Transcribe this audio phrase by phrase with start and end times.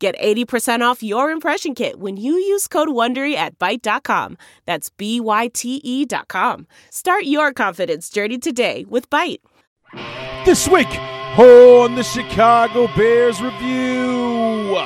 [0.00, 4.38] Get 80% off your impression kit when you use code WONDERY at Byte.com.
[4.64, 6.66] That's B-Y-T-E dot com.
[6.88, 9.40] Start your confidence journey today with Byte.
[10.46, 10.88] This week
[11.38, 14.78] on the Chicago Bears Review.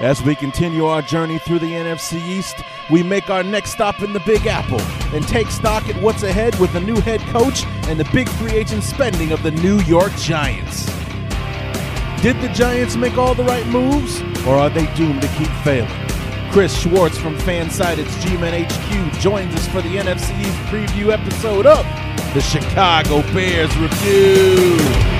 [0.00, 2.56] As we continue our journey through the NFC East,
[2.90, 4.80] we make our next stop in the Big Apple
[5.16, 8.52] and take stock at what's ahead with the new head coach and the big free
[8.52, 10.86] agent spending of the New York Giants.
[12.22, 15.88] Did the Giants make all the right moves, or are they doomed to keep failing?
[16.52, 21.82] Chris Schwartz from Fansided's G-Men HQ joins us for the NFC preview episode of
[22.34, 25.19] the Chicago Bears Review.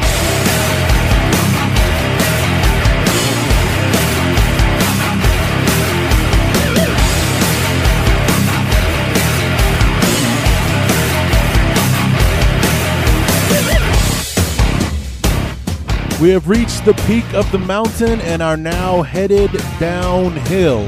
[16.20, 20.86] We have reached the peak of the mountain and are now headed downhill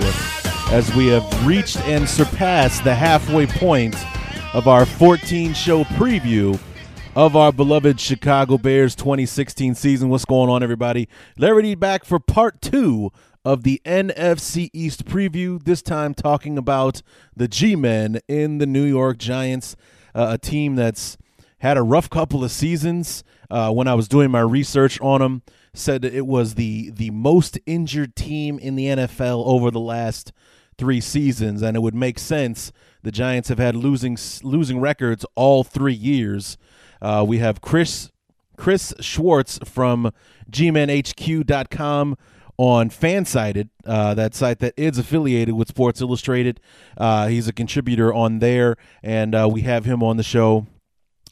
[0.70, 3.97] as we have reached and surpassed the halfway point
[4.55, 6.61] of our 14 show preview
[7.16, 10.11] of our beloved Chicago Bears 2016 season.
[10.11, 11.08] What's going on, everybody?
[11.39, 13.11] Larry back for part two
[13.42, 17.00] of the NFC East preview, this time talking about
[17.34, 19.77] the G Men in the New York Giants,
[20.14, 21.17] uh, a team that's
[21.62, 25.42] had a rough couple of seasons uh, when I was doing my research on them,
[25.72, 30.33] said it was the the most injured team in the NFL over the last
[30.77, 32.72] three seasons, and it would make sense.
[33.05, 36.58] The Giants have had losing losing records all three years.
[37.00, 38.10] Uh, we have Chris
[38.56, 40.12] Chris Schwartz from
[40.51, 42.17] GMenHQ.com
[42.58, 46.61] on Fansided, uh, that site that is affiliated with Sports Illustrated.
[46.98, 50.67] Uh, he's a contributor on there, and uh, we have him on the show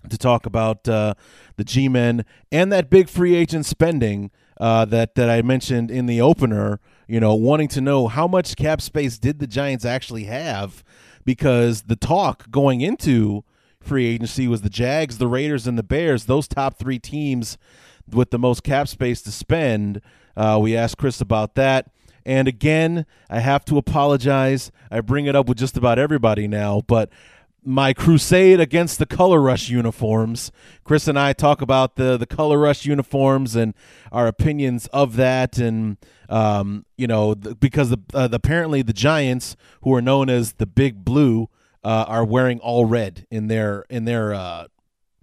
[0.09, 1.15] to talk about uh,
[1.57, 6.21] the G-men and that big free agent spending uh, that that I mentioned in the
[6.21, 6.81] opener.
[7.07, 10.85] You know, wanting to know how much cap space did the Giants actually have,
[11.25, 13.43] because the talk going into
[13.81, 16.27] free agency was the Jags, the Raiders, and the Bears.
[16.27, 17.59] Those top three teams
[18.09, 20.01] with the most cap space to spend.
[20.37, 21.91] Uh, we asked Chris about that.
[22.25, 24.71] And again, I have to apologize.
[24.91, 27.11] I bring it up with just about everybody now, but
[27.65, 30.51] my crusade against the color rush uniforms.
[30.85, 33.75] Chris and I talk about the the color rush uniforms and
[34.11, 35.97] our opinions of that, and
[36.29, 40.55] um, you know, the, because the, uh, the, apparently the Giants, who are known as
[40.55, 41.49] the Big Blue,
[41.85, 44.67] uh, are wearing all red in their in their uh,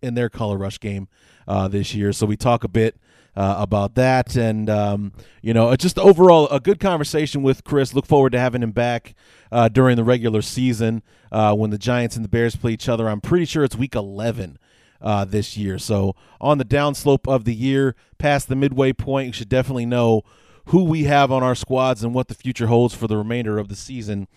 [0.02, 1.08] in their color rush game
[1.48, 2.14] uh, this year.
[2.14, 2.98] So we talk a bit
[3.38, 4.36] uh, about that.
[4.36, 7.94] And, um, you know, just overall a good conversation with Chris.
[7.94, 9.14] Look forward to having him back
[9.52, 13.08] uh, during the regular season uh, when the Giants and the Bears play each other.
[13.08, 14.58] I'm pretty sure it's week 11.
[15.00, 15.78] Uh, this year.
[15.78, 20.24] So, on the downslope of the year, past the midway point, you should definitely know
[20.66, 23.68] who we have on our squads and what the future holds for the remainder of
[23.68, 24.28] the season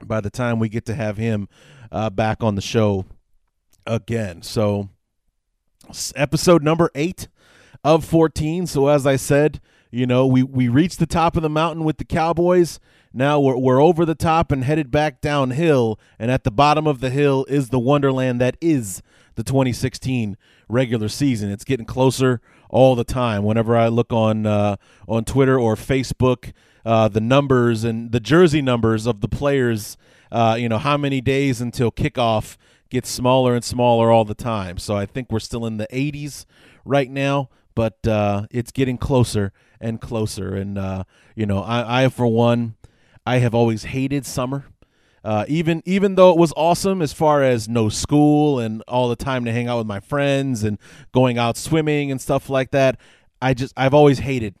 [0.00, 1.48] by the time we get to have him
[1.90, 3.04] uh, back on the show
[3.84, 4.42] again.
[4.42, 4.90] So,
[6.14, 7.26] episode number eight
[7.84, 8.66] of 14.
[8.66, 9.60] So as I said,
[9.90, 12.78] you know, we we reached the top of the mountain with the Cowboys.
[13.12, 17.00] Now we're we're over the top and headed back downhill, and at the bottom of
[17.00, 19.02] the hill is the wonderland that is
[19.34, 20.36] the 2016
[20.68, 21.50] regular season.
[21.50, 23.42] It's getting closer all the time.
[23.42, 24.76] Whenever I look on uh,
[25.08, 26.52] on Twitter or Facebook,
[26.84, 29.96] uh, the numbers and the jersey numbers of the players,
[30.30, 32.56] uh, you know, how many days until kickoff
[32.90, 34.78] gets smaller and smaller all the time.
[34.78, 36.44] So I think we're still in the 80s
[36.84, 37.48] right now
[37.80, 40.54] but uh, it's getting closer and closer.
[40.54, 41.04] And uh,
[41.34, 42.74] you know, I, I for one,
[43.24, 44.66] I have always hated summer.
[45.24, 49.16] Uh, even even though it was awesome as far as no school and all the
[49.16, 50.78] time to hang out with my friends and
[51.12, 53.00] going out swimming and stuff like that,
[53.40, 54.56] I just I've always hated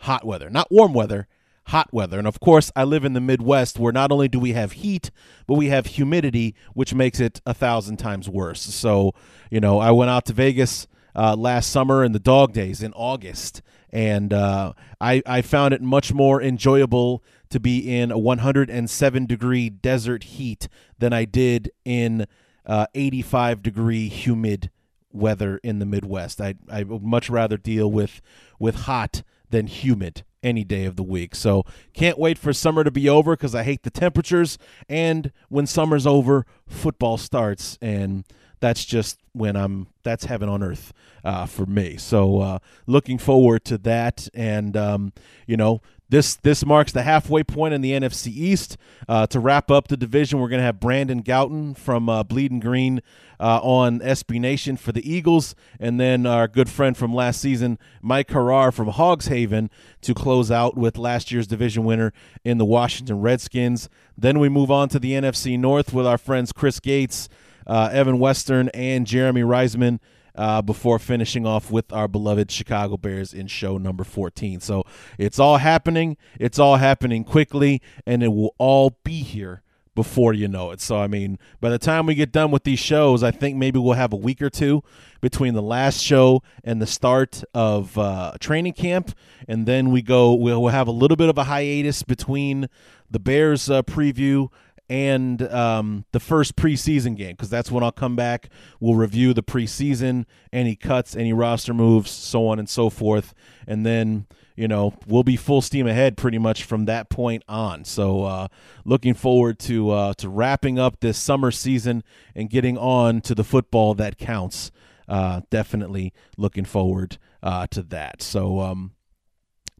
[0.00, 1.26] hot weather, not warm weather,
[1.68, 2.18] hot weather.
[2.18, 5.10] And of course, I live in the Midwest where not only do we have heat,
[5.46, 8.60] but we have humidity, which makes it a thousand times worse.
[8.60, 9.14] So,
[9.50, 12.92] you know, I went out to Vegas uh, last summer in the dog days in
[12.94, 13.62] August.
[13.90, 19.70] And uh, I, I found it much more enjoyable to be in a 107 degree
[19.70, 20.68] desert heat
[20.98, 22.26] than I did in
[22.66, 24.70] uh, 85 degree humid
[25.12, 26.40] weather in the Midwest.
[26.40, 28.20] I, I would much rather deal with,
[28.58, 31.34] with hot than humid any day of the week.
[31.34, 31.64] So
[31.94, 34.58] can't wait for summer to be over because I hate the temperatures.
[34.88, 38.24] And when summer's over, football starts, and
[38.60, 39.88] that's just when I'm.
[40.02, 40.92] That's heaven on earth
[41.24, 41.96] uh, for me.
[41.96, 45.12] So uh, looking forward to that, and um,
[45.46, 45.80] you know.
[46.10, 48.76] This this marks the halfway point in the NFC East.
[49.08, 52.60] Uh, to wrap up the division, we're going to have Brandon Gowton from uh, Bleeding
[52.60, 53.00] Green
[53.40, 57.78] uh, on SB Nation for the Eagles, and then our good friend from last season,
[58.00, 59.70] Mike Harrar from Hogs Haven,
[60.02, 62.12] to close out with last year's division winner
[62.44, 63.88] in the Washington Redskins.
[64.16, 67.28] Then we move on to the NFC North with our friends Chris Gates,
[67.66, 70.00] uh, Evan Western, and Jeremy Reisman.
[70.36, 74.58] Uh, before finishing off with our beloved Chicago Bears in show number 14.
[74.58, 74.82] So
[75.16, 76.16] it's all happening.
[76.40, 79.62] It's all happening quickly, and it will all be here
[79.94, 80.80] before you know it.
[80.80, 83.78] So, I mean, by the time we get done with these shows, I think maybe
[83.78, 84.82] we'll have a week or two
[85.20, 89.16] between the last show and the start of uh, training camp.
[89.46, 92.68] And then we go, we'll, have a little bit of a hiatus between
[93.10, 94.48] the Bears uh, preview
[94.88, 98.48] and um, the first preseason game because that's when I'll come back.
[98.80, 103.34] We'll review the preseason, any cuts, any roster moves, so on and so forth,
[103.66, 104.26] and then
[104.56, 107.84] you know we'll be full steam ahead pretty much from that point on.
[107.84, 108.48] So uh,
[108.84, 112.04] looking forward to uh, to wrapping up this summer season
[112.34, 114.70] and getting on to the football that counts.
[115.06, 118.22] Uh, definitely looking forward uh, to that.
[118.22, 118.60] So.
[118.60, 118.92] Um,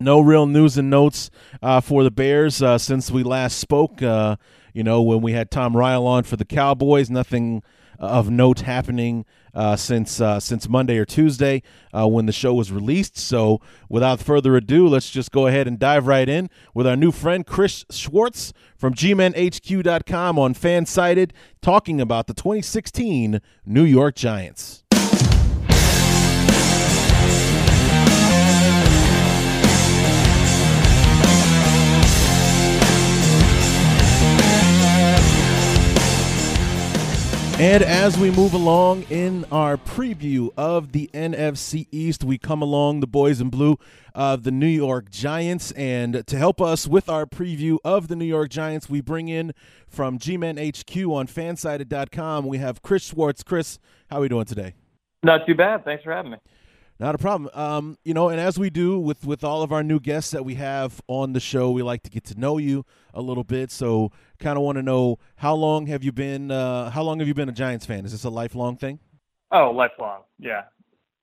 [0.00, 1.31] no real news and notes
[1.62, 4.03] uh, for the Bears uh, since we last spoke.
[4.75, 7.62] You know, when we had Tom Ryle on for the Cowboys, nothing
[7.99, 9.25] of note happening
[9.55, 11.62] uh, since uh, since Monday or Tuesday
[11.93, 13.17] uh, when the show was released.
[13.17, 17.12] So, without further ado, let's just go ahead and dive right in with our new
[17.12, 21.31] friend Chris Schwartz from GMenHQ.com on Fansided,
[21.62, 24.84] talking about the 2016 New York Giants.
[37.56, 42.99] And as we move along in our preview of the NFC East, we come along
[42.99, 43.79] the boys in blue
[44.12, 45.71] of the New York Giants.
[45.73, 49.53] And to help us with our preview of the New York Giants, we bring in
[49.87, 53.45] from G-Men HQ on fansided.com, we have Chris Schwartz.
[53.45, 53.79] Chris,
[54.11, 54.75] how are we doing today?
[55.23, 55.85] Not too bad.
[55.85, 56.39] Thanks for having me.
[57.00, 57.50] Not a problem.
[57.55, 60.44] Um, you know, and as we do with with all of our new guests that
[60.44, 63.73] we have on the show, we like to get to know you a little bit.
[63.73, 66.52] So, kind of want to know how long have you been?
[66.52, 68.05] Uh, how long have you been a Giants fan?
[68.05, 69.00] Is this a lifelong thing?
[69.50, 70.23] Oh, lifelong.
[70.38, 70.62] Yeah,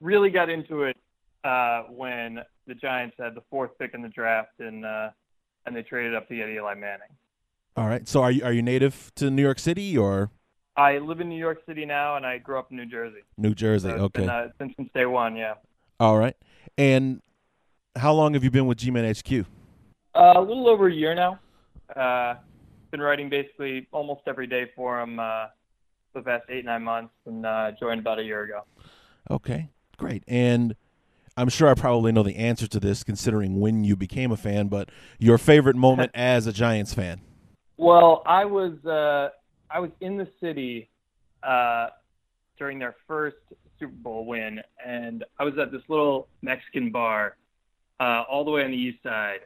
[0.02, 0.98] really got into it
[1.46, 5.12] uh, when the Giants had the fourth pick in the draft and uh,
[5.66, 7.08] and they traded up to get Eli Manning.
[7.78, 8.06] All right.
[8.10, 10.32] So, are you are you native to New York City or?
[10.76, 13.20] I live in New York City now, and I grew up in New Jersey.
[13.38, 14.22] New Jersey, So okay.
[14.22, 15.56] Been, uh, been since day one, yeah.
[16.00, 16.36] All right.
[16.78, 17.22] And
[17.96, 19.46] how long have you been with G-Man HQ?
[20.16, 21.40] Uh, a little over a year now.
[21.96, 22.36] Uh,
[22.90, 25.48] been writing basically almost every day for him uh,
[26.14, 28.62] the past eight nine months, and uh, joined about a year ago.
[29.30, 30.24] Okay, great.
[30.28, 30.76] And
[31.38, 34.68] I'm sure I probably know the answer to this, considering when you became a fan.
[34.68, 34.90] But
[35.20, 37.22] your favorite moment as a Giants fan?
[37.78, 39.30] Well, I was uh,
[39.74, 40.90] I was in the city
[41.44, 41.90] uh,
[42.58, 43.38] during their first
[43.80, 47.38] Super Bowl win, and I was at this little Mexican bar
[48.00, 49.42] uh, all the way on the east side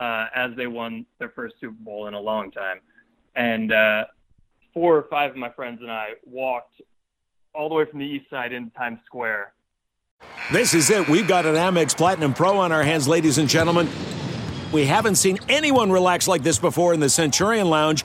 [0.00, 2.80] uh, as they won their first Super Bowl in a long time,
[3.36, 4.04] and uh,
[4.72, 6.80] four or five of my friends and I walked
[7.54, 9.52] all the way from the east side into Times Square.
[10.52, 11.08] This is it.
[11.08, 13.88] We've got an Amex Platinum Pro on our hands, ladies and gentlemen.
[14.72, 18.04] We haven't seen anyone relax like this before in the Centurion Lounge.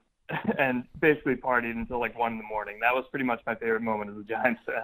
[0.57, 2.77] and basically partied until like one in the morning.
[2.81, 4.83] That was pretty much my favorite moment as a Giants fan.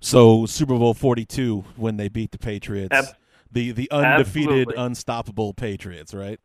[0.00, 2.94] So Super Bowl 42 when they beat the Patriots.
[2.94, 3.16] Ab-
[3.50, 4.74] the the undefeated, Absolutely.
[4.76, 6.40] unstoppable Patriots, right?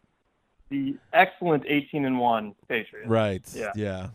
[0.69, 3.09] The excellent 18 and one Patriots.
[3.09, 3.43] Right.
[3.53, 3.71] Yeah.
[3.75, 4.07] Yeah.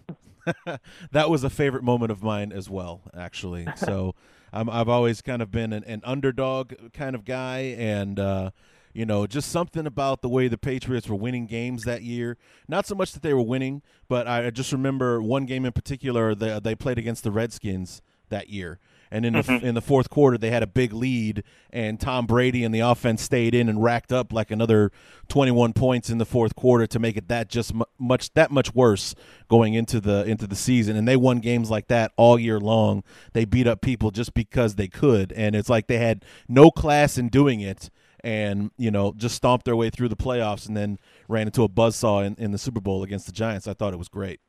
[1.11, 3.67] that was a favorite moment of mine as well, actually.
[3.77, 4.15] So
[4.53, 8.51] um, I've always kind of been an, an underdog kind of guy, and uh,
[8.97, 12.39] you know, just something about the way the Patriots were winning games that year.
[12.67, 16.35] Not so much that they were winning, but I just remember one game in particular.
[16.35, 18.01] They, they played against the Redskins
[18.31, 18.79] that year.
[19.11, 19.59] And in mm-hmm.
[19.59, 22.81] the in the fourth quarter, they had a big lead, and Tom Brady and the
[22.81, 24.91] offense stayed in and racked up like another
[25.29, 29.15] 21 points in the fourth quarter to make it that just much that much worse
[29.49, 30.97] going into the into the season.
[30.97, 33.05] And they won games like that all year long.
[33.33, 37.17] They beat up people just because they could, and it's like they had no class
[37.17, 37.91] in doing it
[38.27, 41.69] and you know just stomped their way through the playoffs and then ran into a
[41.69, 43.69] buzzsaw in, in the Super Bowl against the Giants.
[43.69, 44.41] I thought it was great.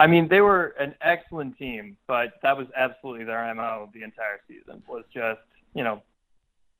[0.00, 4.40] I mean, they were an excellent team, but that was absolutely their MO the entire
[4.48, 4.82] season.
[4.88, 5.40] Was just
[5.74, 6.02] you know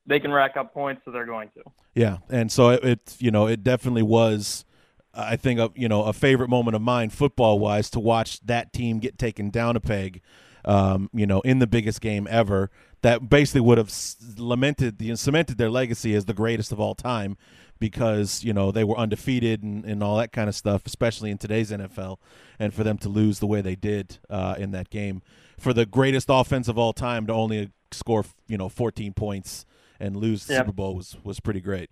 [0.07, 1.65] they can rack up points, so they're going to.
[1.95, 4.65] Yeah, and so it, it you know it definitely was.
[5.13, 8.73] I think a you know a favorite moment of mine football wise to watch that
[8.73, 10.23] team get taken down a peg,
[10.65, 12.71] um, you know, in the biggest game ever.
[13.03, 13.93] That basically would have
[14.37, 17.37] lamented the cemented their legacy as the greatest of all time
[17.79, 21.39] because you know they were undefeated and, and all that kind of stuff, especially in
[21.39, 22.19] today's NFL,
[22.59, 25.23] and for them to lose the way they did uh, in that game,
[25.59, 29.65] for the greatest offense of all time to only score you know 14 points
[30.01, 31.91] and lose the Super Bowl was was pretty great.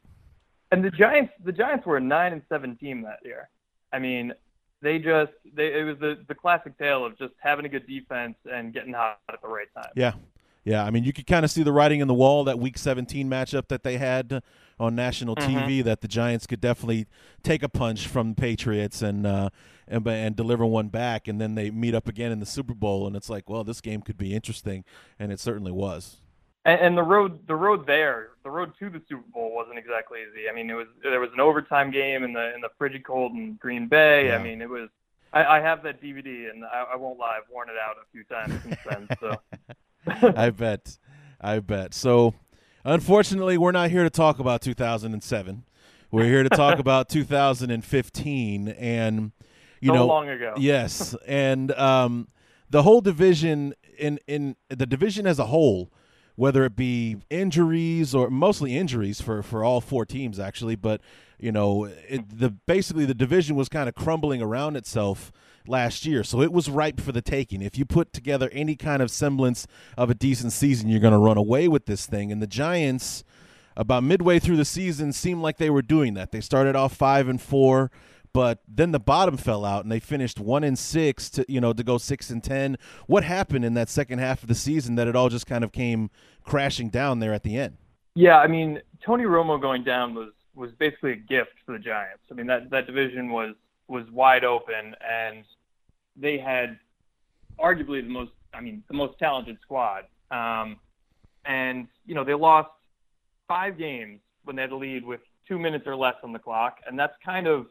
[0.73, 3.49] And the Giants, the Giants were a nine and seven team that year.
[3.93, 4.33] I mean,
[4.83, 8.37] they just they it was the the classic tale of just having a good defense
[8.51, 9.91] and getting hot at the right time.
[9.95, 10.13] Yeah,
[10.67, 12.77] yeah, I mean, you could kind of see the writing in the wall that Week
[12.77, 14.43] 17 matchup that they had
[14.81, 15.59] on national mm-hmm.
[15.59, 15.85] TV.
[15.85, 17.07] That the Giants could definitely
[17.45, 19.51] take a punch from the Patriots and uh,
[19.87, 23.07] and and deliver one back, and then they meet up again in the Super Bowl,
[23.07, 24.85] and it's like, well, this game could be interesting,
[25.21, 26.17] and it certainly was.
[26.65, 30.19] And, and the road, the road there, the road to the Super Bowl wasn't exactly
[30.23, 30.49] easy.
[30.51, 33.31] I mean, it was there was an overtime game in the in the frigid cold
[33.35, 34.27] in Green Bay.
[34.27, 34.39] Yeah.
[34.39, 34.89] I mean, it was.
[35.33, 38.11] I, I have that DVD, and I, I won't lie, I've worn it out a
[38.11, 39.09] few times since then.
[39.21, 39.41] So.
[40.37, 40.99] I bet.
[41.41, 41.95] I bet.
[41.95, 42.35] So,
[42.85, 45.65] unfortunately, we're not here to talk about 2007.
[46.11, 49.33] We're here to talk about 2015 and
[49.81, 50.55] you so know long ago.
[50.57, 52.29] yes, and um,
[52.71, 55.93] the whole division in in the division as a whole,
[56.37, 61.01] whether it be injuries or mostly injuries for for all four teams actually, but
[61.39, 65.31] you know, it, the basically the division was kind of crumbling around itself
[65.69, 66.25] last year.
[66.25, 67.63] So it was ripe for the taking.
[67.63, 71.19] If you put together any kind of semblance of a decent season, you're going to
[71.19, 72.33] run away with this thing.
[72.33, 73.25] And the Giants,
[73.77, 76.33] about midway through the season, seemed like they were doing that.
[76.33, 77.91] They started off five and four,
[78.37, 81.73] but then the bottom fell out and they finished one and six to you know
[81.73, 82.77] to go six and ten.
[83.07, 85.73] What happened in that second half of the season that it all just kind of
[85.73, 86.11] came
[86.45, 87.79] crashing down there at the end?
[88.15, 92.25] Yeah, I mean Tony Romo going down was was basically a gift for the Giants.
[92.31, 93.55] I mean that that division was
[93.89, 95.45] was wide open and
[96.17, 96.79] they had
[97.59, 100.05] arguably the most, I mean, the most talented squad.
[100.31, 100.77] Um,
[101.45, 102.71] and, you know, they lost
[103.47, 106.79] five games when they had to lead with two minutes or less on the clock.
[106.87, 107.67] And that's kind of,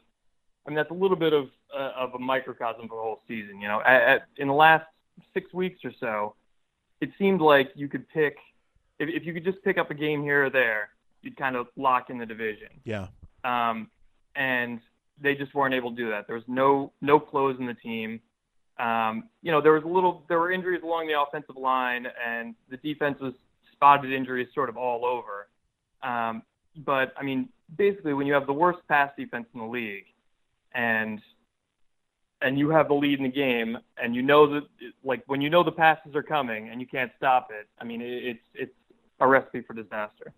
[0.66, 3.60] I mean, that's a little bit of, uh, of a microcosm for the whole season.
[3.60, 4.86] You know, at, at, in the last
[5.34, 6.36] six weeks or so,
[7.02, 8.38] it seemed like you could pick,
[9.00, 10.90] if, if you could just pick up a game here or there,
[11.22, 12.70] you'd kind of lock in the division.
[12.86, 13.08] Yeah.
[13.44, 13.90] Um,
[14.36, 14.80] and
[15.22, 16.28] they just weren't able to do that.
[16.28, 18.20] There was no no close in the team.
[18.78, 22.56] Um, you know, there was a little, there were injuries along the offensive line, and
[22.70, 23.34] the defense was
[23.72, 25.48] spotted injuries sort of all over.
[26.04, 26.44] Um,
[26.78, 30.06] but I mean, basically, when you have the worst pass defense in the league,
[30.74, 31.22] and
[32.42, 34.64] and you have the lead in the game, and you know that,
[35.04, 38.02] like, when you know the passes are coming and you can't stop it, I mean,
[38.02, 38.74] it, it's it's
[39.22, 40.34] a recipe for disaster.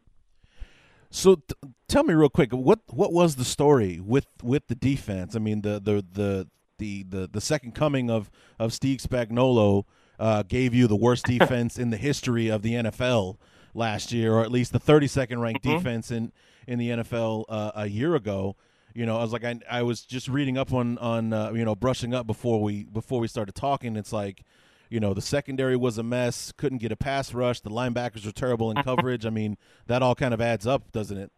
[1.10, 1.56] So t-
[1.88, 5.36] tell me real quick, what what was the story with with the defense?
[5.36, 6.48] I mean, the the the
[6.78, 9.86] the the, the second coming of of Steve Spagnuolo
[10.20, 13.38] uh, gave you the worst defense in the history of the NFL
[13.74, 15.78] last year, or at least the 32nd ranked mm-hmm.
[15.78, 16.32] defense in
[16.68, 18.56] in the NFL uh, a year ago.
[18.94, 21.64] You know, I was like, I, I was just reading up on on uh, you
[21.64, 23.96] know brushing up before we before we started talking.
[23.96, 24.44] It's like,
[24.90, 28.32] you know, the secondary was a mess, couldn't get a pass rush, the linebackers were
[28.32, 29.26] terrible in coverage.
[29.26, 31.32] I mean, that all kind of adds up, doesn't it?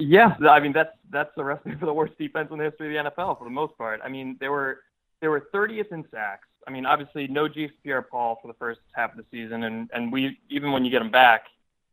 [0.00, 3.04] Yeah, I mean that's that's the recipe for the worst defense in the history of
[3.04, 4.00] the NFL for the most part.
[4.02, 4.80] I mean they were
[5.20, 6.48] they were 30th in sacks.
[6.66, 10.10] I mean obviously no Jason Pierre-Paul for the first half of the season, and and
[10.10, 11.44] we even when you get him back,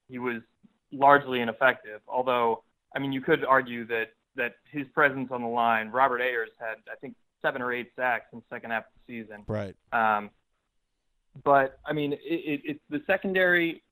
[0.07, 0.41] he was
[0.93, 1.99] largely ineffective.
[2.07, 2.63] Although
[2.95, 6.77] I mean you could argue that that his presence on the line, Robert Ayers had
[6.89, 9.43] I think seven or eight sacks in the second half of the season.
[9.47, 9.75] Right.
[9.91, 10.29] Um,
[11.43, 13.83] but I mean it, it, it's the secondary,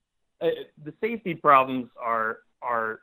[0.41, 0.47] uh,
[0.83, 2.99] the safety problems are are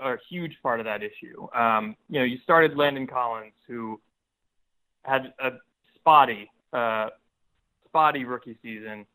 [0.00, 1.48] are a huge part of that issue.
[1.54, 4.00] Um, you know, you started Landon Collins, who
[5.04, 5.52] had a
[5.94, 7.10] spotty uh,
[7.86, 9.06] spotty rookie season,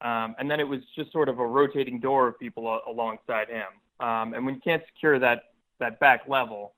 [0.00, 3.48] um, and then it was just sort of a rotating door of people a- alongside
[3.48, 3.66] him.
[4.06, 5.44] Um, and when you can't secure that
[5.78, 6.74] that back level,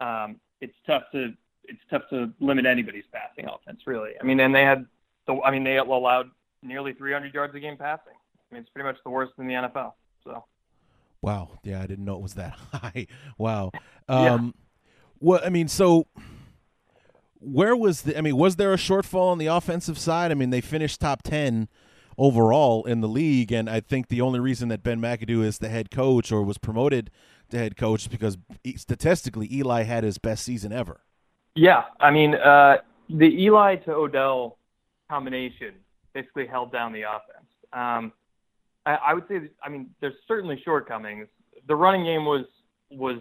[0.00, 1.32] um, it's tough to
[1.64, 4.12] it's tough to limit anybody's passing offense, really.
[4.20, 4.86] I mean, and they had
[5.26, 6.30] the I mean they allowed
[6.62, 8.14] nearly 300 yards a game passing.
[8.50, 9.92] I mean, it's pretty much the worst in the NFL.
[10.24, 10.44] So.
[11.22, 11.58] Wow.
[11.62, 13.06] Yeah, I didn't know it was that high.
[13.38, 13.70] Wow.
[14.08, 14.50] Um, yeah.
[15.20, 16.06] Well, I mean, so
[17.40, 18.16] where was the?
[18.16, 20.30] I mean, was there a shortfall on the offensive side?
[20.30, 21.68] I mean, they finished top ten
[22.18, 25.68] overall in the league, and I think the only reason that Ben McAdoo is the
[25.68, 27.10] head coach or was promoted
[27.50, 28.36] to head coach is because
[28.76, 31.00] statistically Eli had his best season ever.
[31.54, 32.78] Yeah, I mean, uh,
[33.08, 34.58] the Eli to Odell
[35.14, 35.74] combination
[36.12, 37.50] basically held down the offense.
[37.72, 38.12] Um,
[38.86, 41.28] I, I would say, that, I mean, there's certainly shortcomings.
[41.68, 42.46] The running game was
[42.90, 43.18] was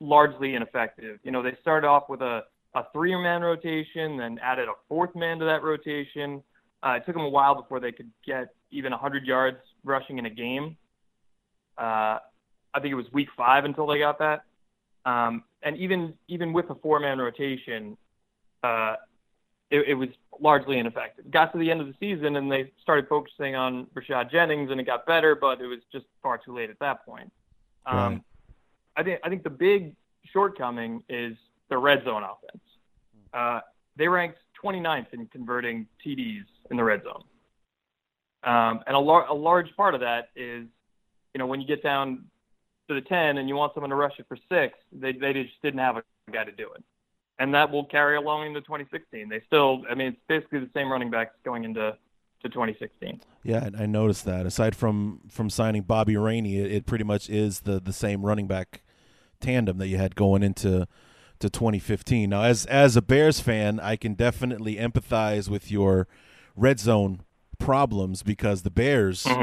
[0.00, 1.18] largely ineffective.
[1.22, 2.42] You know, they started off with a
[2.74, 6.42] a three-man rotation, then added a fourth man to that rotation.
[6.82, 10.26] Uh, it took them a while before they could get even 100 yards rushing in
[10.26, 10.76] a game.
[11.78, 12.18] Uh,
[12.74, 14.44] I think it was week five until they got that.
[15.06, 17.96] Um, and even even with a four-man rotation,
[18.62, 18.96] uh,
[19.70, 20.08] it, it was
[20.40, 21.30] largely ineffective.
[21.30, 24.80] Got to the end of the season and they started focusing on Rashad Jennings, and
[24.80, 27.32] it got better, but it was just far too late at that point.
[27.86, 28.22] Um, right.
[28.96, 29.94] I think I think the big
[30.32, 31.36] shortcoming is
[31.68, 32.62] the red zone offense.
[33.32, 33.60] Uh,
[33.96, 37.22] they ranked 29th in converting TDs in the red zone,
[38.44, 40.66] um, and a, lar- a large part of that is,
[41.34, 42.24] you know, when you get down
[42.88, 45.60] to the 10 and you want someone to rush it for six, they they just
[45.62, 46.02] didn't have a
[46.32, 46.82] guy to do it
[47.38, 49.28] and that will carry along into 2016.
[49.28, 51.96] They still, I mean, it's basically the same running backs going into
[52.42, 53.20] to 2016.
[53.42, 54.46] Yeah, I noticed that.
[54.46, 58.46] Aside from from signing Bobby Rainey, it, it, pretty much is the the same running
[58.46, 58.82] back
[59.40, 60.86] tandem that you had going into
[61.38, 62.30] to 2015.
[62.30, 66.08] Now, as as a Bears fan, I can definitely empathize with your
[66.54, 67.20] red zone
[67.58, 69.42] problems because the Bears, mm-hmm.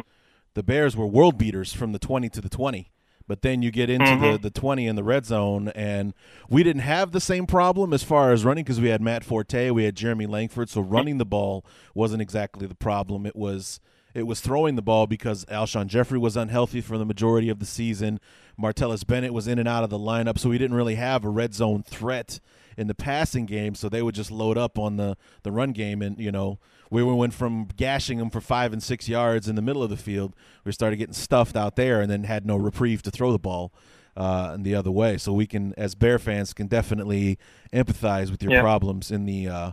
[0.54, 2.92] the Bears were world beaters from the 20 to the 20
[3.28, 4.34] but then you get into mm-hmm.
[4.34, 6.14] the, the 20 in the red zone, and
[6.50, 9.70] we didn't have the same problem as far as running because we had Matt Forte,
[9.72, 13.26] we had Jeremy Langford, so running the ball wasn't exactly the problem.
[13.26, 13.80] It was
[14.14, 17.66] it was throwing the ball because Alshon Jeffery was unhealthy for the majority of the
[17.66, 18.20] season.
[18.62, 21.30] Martellus Bennett was in and out of the lineup, so we didn't really have a
[21.30, 22.40] red zone threat
[22.78, 23.76] in the passing game.
[23.76, 26.60] So they would just load up on the the run game, and you know
[26.90, 29.98] we went from gashing them for five and six yards in the middle of the
[29.98, 30.36] field.
[30.64, 33.74] We started getting stuffed out there, and then had no reprieve to throw the ball
[34.16, 35.18] uh, the other way.
[35.18, 37.40] So we can, as Bear fans, can definitely
[37.72, 38.62] empathize with your yeah.
[38.62, 39.72] problems in the uh,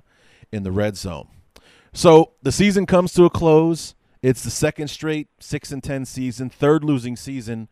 [0.52, 1.28] in the red zone.
[1.92, 3.94] So the season comes to a close.
[4.22, 7.68] It's the second straight six and ten season, third losing season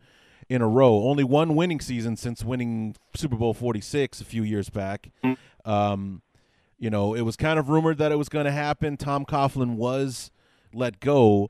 [0.49, 1.07] in a row.
[1.07, 5.11] Only one winning season since winning Super Bowl forty six a few years back.
[5.23, 5.69] Mm-hmm.
[5.69, 6.21] Um,
[6.77, 8.97] you know, it was kind of rumored that it was going to happen.
[8.97, 10.31] Tom Coughlin was
[10.73, 11.49] let go.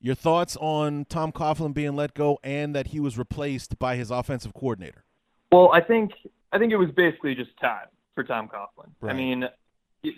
[0.00, 4.10] Your thoughts on Tom Coughlin being let go and that he was replaced by his
[4.10, 5.04] offensive coordinator?
[5.50, 6.12] Well, I think
[6.52, 8.90] I think it was basically just time for Tom Coughlin.
[9.00, 9.12] Right.
[9.12, 9.44] I mean,
[10.02, 10.14] it,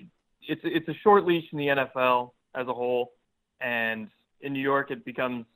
[0.47, 3.13] it's it's a short leash in the NFL as a whole,
[3.61, 4.09] and
[4.41, 5.47] in New York it becomes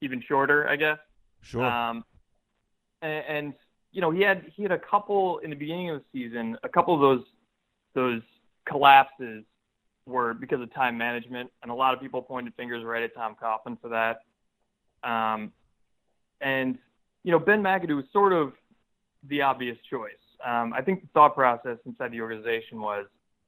[0.00, 0.98] even shorter, I guess.
[1.42, 1.64] Sure.
[1.64, 2.04] Um,
[3.02, 3.54] and, and
[3.92, 6.68] you know he had he had a couple in the beginning of the season, a
[6.68, 7.24] couple of those
[7.94, 8.22] those
[8.66, 9.44] collapses
[10.06, 13.36] were because of time management, and a lot of people pointed fingers right at Tom
[13.40, 14.22] Coughlin for that.
[15.08, 15.52] Um,
[16.40, 16.78] and
[17.24, 18.52] you know, Ben McAdoo was sort of
[19.28, 20.12] the obvious choice.
[20.44, 23.06] Um, I think the thought process inside the organization was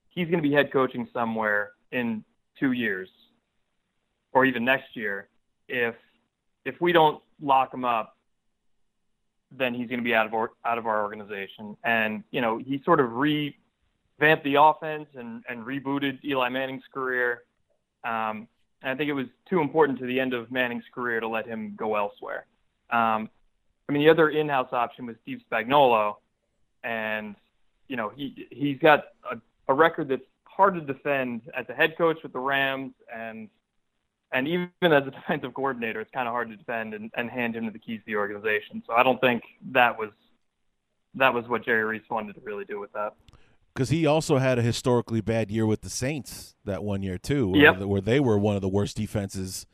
[0.08, 2.24] he's going to be head coaching somewhere in
[2.58, 3.08] two years,
[4.32, 5.28] or even next year.
[5.68, 5.94] If
[6.64, 8.16] if we don't lock him up,
[9.50, 11.76] then he's going to be out of our, out of our organization.
[11.84, 17.42] And you know, he sort of revamped the offense and, and rebooted Eli Manning's career.
[18.04, 18.48] Um,
[18.82, 21.46] and I think it was too important to the end of Manning's career to let
[21.46, 22.46] him go elsewhere.
[22.90, 23.28] Um,
[23.88, 26.16] I mean, the other in-house option was Steve Spagnuolo,
[26.84, 27.34] and
[27.88, 29.36] you know he he's got a,
[29.68, 33.48] a record that's hard to defend as a head coach with the Rams, and
[34.32, 37.56] and even as a defensive coordinator, it's kind of hard to defend and, and hand
[37.56, 38.82] him the keys to the organization.
[38.86, 40.10] So I don't think that was
[41.14, 43.14] that was what Jerry Reese wanted to really do with that
[43.74, 47.48] because he also had a historically bad year with the Saints that one year too,
[47.48, 47.78] where, yep.
[47.80, 49.66] where they were one of the worst defenses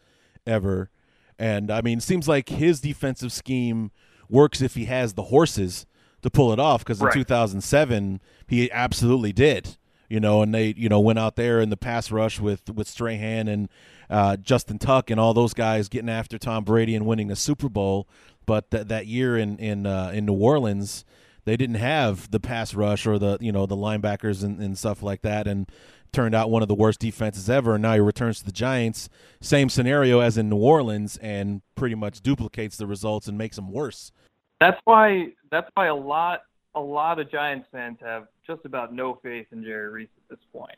[0.47, 0.91] ever.
[1.39, 3.91] And I mean, it seems like his defensive scheme
[4.29, 5.87] works if he has the horses
[6.23, 6.85] to pull it off.
[6.85, 7.15] Because in right.
[7.15, 9.77] 2007, he absolutely did.
[10.09, 12.89] You know, and they you know went out there in the pass rush with with
[12.89, 13.69] Strahan and
[14.09, 17.69] uh, Justin Tuck and all those guys getting after Tom Brady and winning a Super
[17.69, 18.09] Bowl.
[18.45, 21.05] But th- that year in in uh, in New Orleans
[21.47, 25.03] they didn't have the pass rush or the you know the linebackers and, and stuff
[25.03, 25.71] like that, and
[26.13, 27.75] turned out one of the worst defenses ever.
[27.75, 29.09] And now he returns to the Giants,
[29.41, 33.71] same scenario as in New Orleans, and pretty much duplicates the results and makes them
[33.71, 34.13] worse.
[34.61, 36.43] That's why that's why a lot
[36.75, 40.47] a lot of Giants fans have just about no faith in Jerry Reese at this
[40.53, 40.77] point.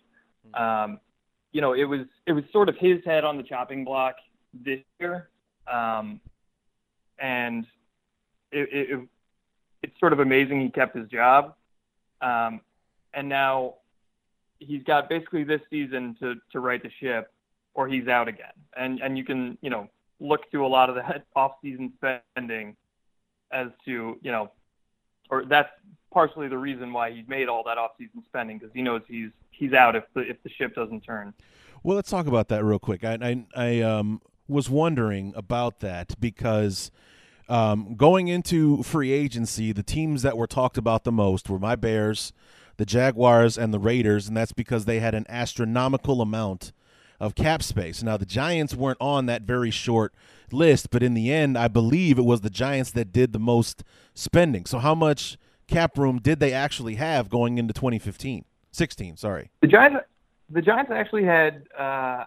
[0.55, 1.01] Um,
[1.53, 4.17] you know, it was it was sort of his head on the chopping block
[4.53, 5.29] this year,
[5.71, 6.21] um,
[7.19, 7.67] and
[8.53, 9.09] it, it, it,
[9.83, 11.55] it's sort of amazing he kept his job.
[12.21, 12.61] Um,
[13.15, 13.75] and now
[14.59, 17.33] he's got basically this season to to right the ship,
[17.75, 18.53] or he's out again.
[18.77, 19.89] And and you can you know
[20.21, 22.77] look to a lot of that off-season spending
[23.53, 24.51] as to you know,
[25.31, 25.71] or that's
[26.13, 29.73] partially the reason why he made all that off-season spending because he knows he's he's
[29.73, 31.35] out if the if the ship doesn't turn.
[31.83, 33.05] Well, let's talk about that real quick.
[33.05, 36.91] I I, I um, was wondering about that because.
[37.51, 41.77] Um, going into free agency, the teams that were talked about the most were my
[41.77, 42.35] Bears,
[42.77, 46.73] the Jaguars, and the Raiders, and that's because they had an astronomical amount
[47.21, 48.03] of cap space.
[48.03, 50.15] Now, the Giants weren't on that very short
[50.53, 53.83] list, but in the end, I believe it was the Giants that did the most
[54.15, 54.67] spending.
[54.67, 58.45] So, how much cap room did they actually have going into 2015?
[58.71, 59.51] 16, sorry.
[59.61, 59.99] The Giants,
[60.51, 62.25] the Giants actually had, uh,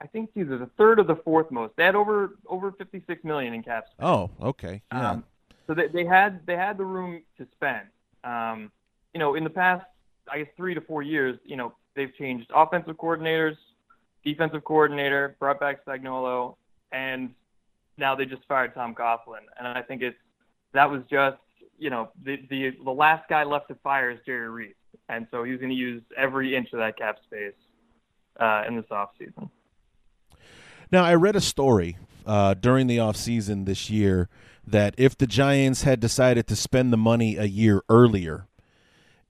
[0.00, 1.74] I think, either the third or the fourth most.
[1.76, 3.96] They had over over 56 million in cap space.
[4.00, 4.82] Oh, okay.
[4.92, 5.10] Yeah.
[5.10, 5.24] Um,
[5.66, 7.88] so they, they had they had the room to spend.
[8.22, 8.70] Um,
[9.12, 9.84] you know, in the past,
[10.30, 13.56] I guess three to four years, you know, they've changed offensive coordinators,
[14.24, 16.56] defensive coordinator, brought back Spagnuolo,
[16.92, 17.30] and
[17.96, 19.44] now they just fired Tom Coughlin.
[19.58, 20.16] And I think it's
[20.72, 21.38] that was just
[21.78, 24.74] you know the the the last guy left to fire is Jerry Reese,
[25.08, 27.54] and so he's going to use every inch of that cap space
[28.40, 29.50] uh, in this offseason.
[30.90, 34.28] Now, I read a story uh, during the offseason this year
[34.66, 38.46] that if the Giants had decided to spend the money a year earlier,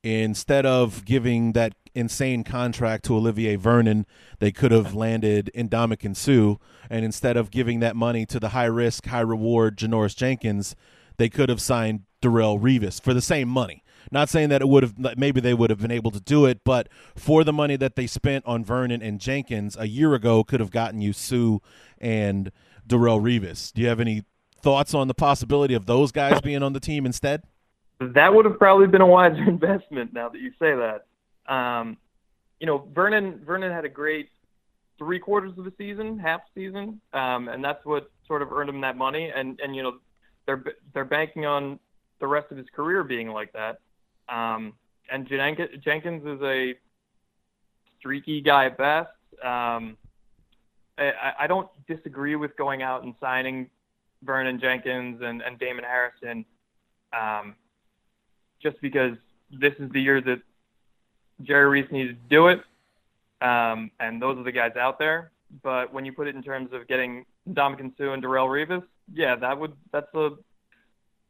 [0.02, 4.06] instead of giving that insane contract to Olivier Vernon,
[4.38, 6.56] they could have landed Ndamukong Suh,
[6.90, 10.74] and instead of giving that money to the high risk, high reward Janoris Jenkins,
[11.16, 13.82] they could have signed Darrelle Revis for the same money.
[14.10, 16.60] Not saying that it would have maybe they would have been able to do it,
[16.64, 20.60] but for the money that they spent on Vernon and Jenkins a year ago, could
[20.60, 21.58] have gotten you Suh
[21.98, 22.52] and
[22.86, 23.72] Darrelle Revis.
[23.72, 24.24] Do you have any
[24.60, 27.42] thoughts on the possibility of those guys being on the team instead?
[28.00, 30.12] That would have probably been a wiser investment.
[30.12, 31.06] Now that you say that,
[31.48, 31.96] um,
[32.60, 34.30] you know, Vernon Vernon had a great
[34.98, 38.80] three quarters of the season, half season, um, and that's what sort of earned him
[38.80, 39.30] that money.
[39.34, 39.98] And and you know,
[40.46, 41.78] they're they're banking on
[42.20, 43.80] the rest of his career being like that.
[44.28, 44.74] Um,
[45.10, 46.74] and Jenkins is a
[47.98, 49.10] streaky guy at best.
[49.42, 49.96] Um,
[50.96, 53.68] I, I don't disagree with going out and signing
[54.22, 56.44] Vernon Jenkins and, and Damon Harrison,
[57.12, 57.56] um,
[58.62, 59.16] just because
[59.50, 60.40] this is the year that
[61.42, 62.60] Jerry Reese needed to do it,
[63.40, 65.30] um, and those are the guys out there.
[65.62, 69.36] But when you put it in terms of getting Ndamukong Suh and Darrelle Revis, yeah,
[69.36, 70.30] that would that's a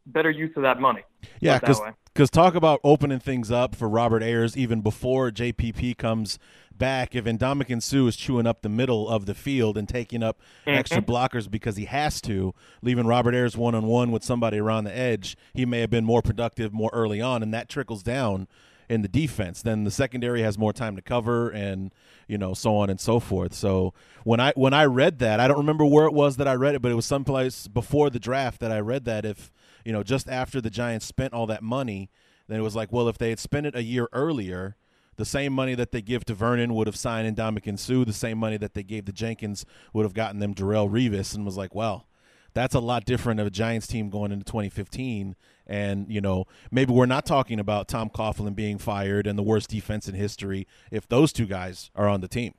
[0.06, 1.02] better use of that money.
[1.40, 1.80] Yeah, because
[2.14, 6.38] because talk about opening things up for Robert Ayers even before JPP comes
[6.76, 7.14] back.
[7.14, 10.78] If Ndamukong Suh is chewing up the middle of the field and taking up mm-hmm.
[10.78, 14.84] extra blockers because he has to, leaving Robert Ayers one on one with somebody around
[14.84, 18.46] the edge, he may have been more productive more early on, and that trickles down
[18.88, 19.62] in the defense.
[19.62, 21.92] Then the secondary has more time to cover and
[22.28, 23.54] you know so on and so forth.
[23.54, 23.94] So
[24.24, 26.74] when I when I read that, I don't remember where it was that I read
[26.74, 29.52] it, but it was someplace before the draft that I read that if
[29.84, 32.10] you know, just after the Giants spent all that money,
[32.48, 34.76] then it was like, well, if they had spent it a year earlier,
[35.16, 38.04] the same money that they give to Vernon would have signed Ndamukong Suh.
[38.04, 41.44] The same money that they gave to Jenkins would have gotten them Darrelle Revis, and
[41.44, 42.06] was like, well,
[42.54, 45.36] that's a lot different of a Giants team going into 2015.
[45.66, 49.70] And you know, maybe we're not talking about Tom Coughlin being fired and the worst
[49.70, 52.54] defense in history if those two guys are on the team.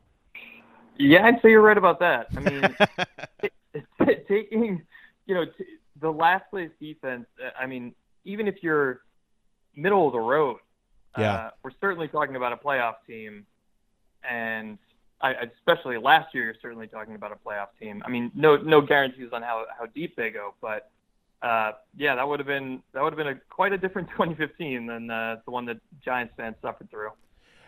[0.97, 2.27] Yeah, I'd say you're right about that.
[2.35, 2.75] I mean,
[4.27, 4.83] taking
[5.25, 5.45] you know.
[5.45, 5.65] T-
[5.99, 7.25] the last place defense.
[7.43, 9.01] Uh, I mean, even if you're
[9.75, 10.57] middle of the road,
[11.17, 13.45] yeah, uh, we're certainly talking about a playoff team,
[14.29, 14.77] and
[15.21, 18.03] I, especially last year, you're certainly talking about a playoff team.
[18.05, 20.91] I mean, no no guarantees on how how deep they go, but
[21.41, 24.87] uh, yeah, that would have been that would have been a quite a different 2015
[24.87, 27.11] than uh, the one that Giants fans suffered through.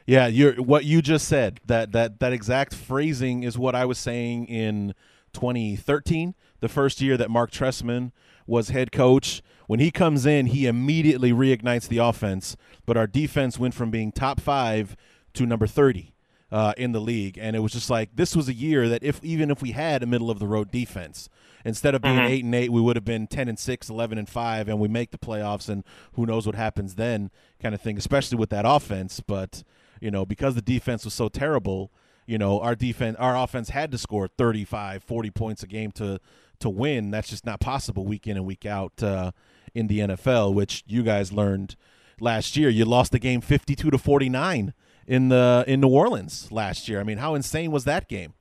[0.06, 1.60] Yeah, you're what you just said.
[1.66, 4.94] That that that exact phrasing is what I was saying in
[5.34, 8.12] 2013, the first year that Mark Trestman
[8.46, 9.42] was head coach.
[9.68, 12.56] When he comes in, he immediately reignites the offense,
[12.86, 14.96] but our defense went from being top five
[15.34, 16.14] to number 30
[16.52, 17.38] uh, in the league.
[17.42, 20.04] And it was just like this was a year that if even if we had
[20.04, 21.30] a middle of the road defense,
[21.66, 22.30] instead of being Mhm.
[22.30, 24.88] eight and eight, we would have been ten and six, 11 and five, and we
[24.88, 25.84] make the playoffs, and
[26.14, 27.32] who knows what happens then,
[27.62, 27.98] kind of thing.
[27.98, 29.64] Especially with that offense, but
[30.00, 31.92] you know because the defense was so terrible,
[32.26, 36.20] you know our defense, our offense had to score 35, 40 points a game to
[36.60, 37.12] to win.
[37.12, 39.32] That's just not possible week in and week out uh,
[39.76, 41.76] in the NFL, which you guys learned
[42.20, 42.70] last year.
[42.70, 44.74] You lost the game fifty-two to forty-nine
[45.06, 47.00] in the in New Orleans last year.
[47.00, 48.34] I mean, how insane was that game?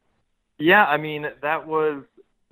[0.59, 2.03] Yeah, I mean that was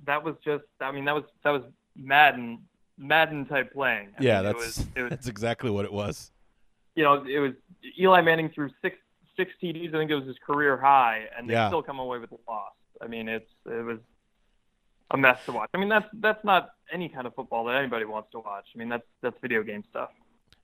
[0.05, 1.63] that was just I mean that was that was
[1.95, 2.59] Madden
[2.97, 4.09] Madden type playing.
[4.19, 6.31] I yeah, mean, that's it was, it was that's exactly what it was.
[6.95, 7.53] you know it was
[7.99, 8.97] Eli Manning threw six
[9.35, 9.89] six TDs.
[9.89, 11.67] I think it was his career high, and they Yeah.
[11.67, 12.71] still come away with a loss.
[13.01, 13.99] I mean it's it was
[15.11, 15.69] a mess to watch.
[15.73, 18.65] I mean that's that's not any kind of football that anybody wants to watch.
[18.75, 20.09] I mean that's that's video game stuff.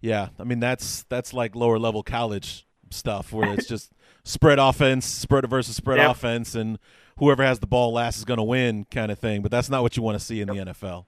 [0.01, 3.91] Yeah, I mean that's that's like lower level college stuff where it's just
[4.23, 6.11] spread offense, spread versus spread Yep.
[6.11, 6.79] offense, and
[7.19, 9.41] whoever has the ball last is going to win, kind of thing.
[9.41, 11.05] But that's not what you want to see in the NFL.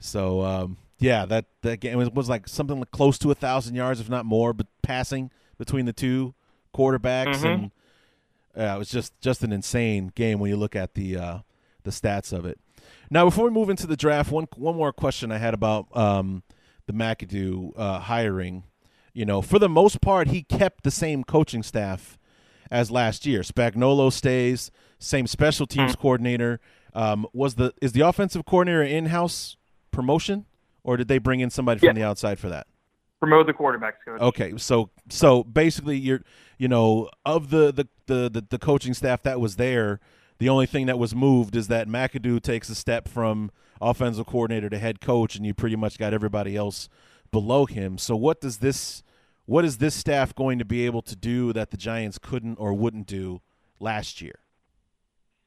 [0.00, 3.74] So um, yeah, that that game was, was like something like close to a thousand
[3.74, 6.34] yards, if not more, but passing between the two
[6.74, 7.54] quarterbacks, Mhm.
[7.54, 7.70] and
[8.56, 11.38] uh, it was just just an insane game when you look at the uh,
[11.84, 12.58] the stats of it.
[13.10, 16.42] Now, before we move into the draft, one one more question I had about um,
[16.88, 18.64] the McAdoo uh, hiring.
[19.12, 22.18] You know, for the most part, he kept the same coaching staff
[22.70, 23.42] as last year.
[23.42, 26.60] Spagnuolo stays, same special teams coordinator.
[26.94, 29.56] Um, was the is the offensive coordinator in house
[29.92, 30.46] promotion,
[30.82, 31.92] or did they bring in somebody from Yeah.
[31.92, 32.66] the outside for that?
[33.20, 34.20] Promote the quarterbacks coach.
[34.20, 36.22] Okay, so so basically, you're
[36.56, 40.00] you know of the the, the the the coaching staff that was there,
[40.38, 44.68] the only thing that was moved is that McAdoo takes a step from offensive coordinator
[44.70, 46.88] to head coach, and you pretty much got everybody else
[47.30, 47.98] below him.
[47.98, 49.02] So what does this
[49.46, 52.74] what is this staff going to be able to do that the Giants couldn't or
[52.74, 53.40] wouldn't do
[53.80, 54.40] last year?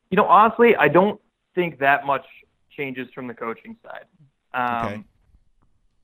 [0.09, 1.21] You know, honestly, I don't
[1.53, 2.25] think that much
[2.75, 4.05] changes from the coaching side.
[4.53, 5.03] Um, Okay.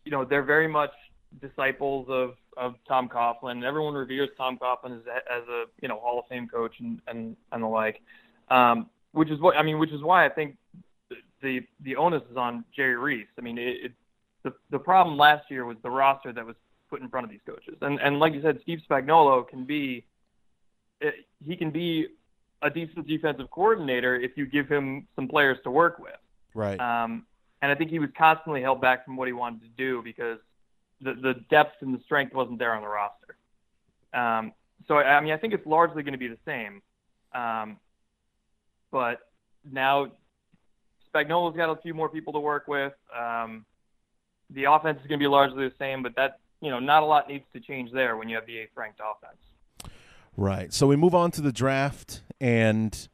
[0.06, 0.92] You know, they're very much
[1.42, 3.52] disciples of, of Tom Coughlin.
[3.52, 6.76] And everyone reveres Tom Coughlin as, a- as a you know Hall of Fame coach
[6.80, 8.02] and and, and the like.
[8.50, 9.80] Um, which is what I mean.
[9.80, 10.58] Which is why I think
[11.42, 13.28] the the onus is on Jerry Reese.
[13.38, 13.92] I mean, it, it
[14.44, 16.56] the the problem last year was the roster that was
[16.90, 17.78] put in front of these coaches.
[17.82, 20.06] And and like you said, Steve Spagnuolo can be
[21.02, 21.14] it,
[21.46, 22.08] he can be
[22.62, 26.16] a decent defensive coordinator if you give him some players to work with.
[26.56, 26.80] Right.
[26.80, 27.26] Um,
[27.62, 30.40] and I think he was constantly held back from what he wanted to do because
[31.02, 33.38] the the depth and the strength wasn't there on the roster.
[34.14, 34.54] Um,
[34.88, 36.82] so I, I mean, I think it's largely going to be the same.
[37.34, 37.78] Um,
[38.92, 39.20] but
[39.70, 40.12] now
[41.14, 42.94] Spagnuolo's got a few more people to work with.
[43.18, 43.66] Um,
[44.50, 47.06] the offense is going to be largely the same, but that you know, not a
[47.06, 49.92] lot needs to change there when you have the eighth ranked offense.
[50.36, 50.74] Right.
[50.74, 53.08] So we move on to the draft, and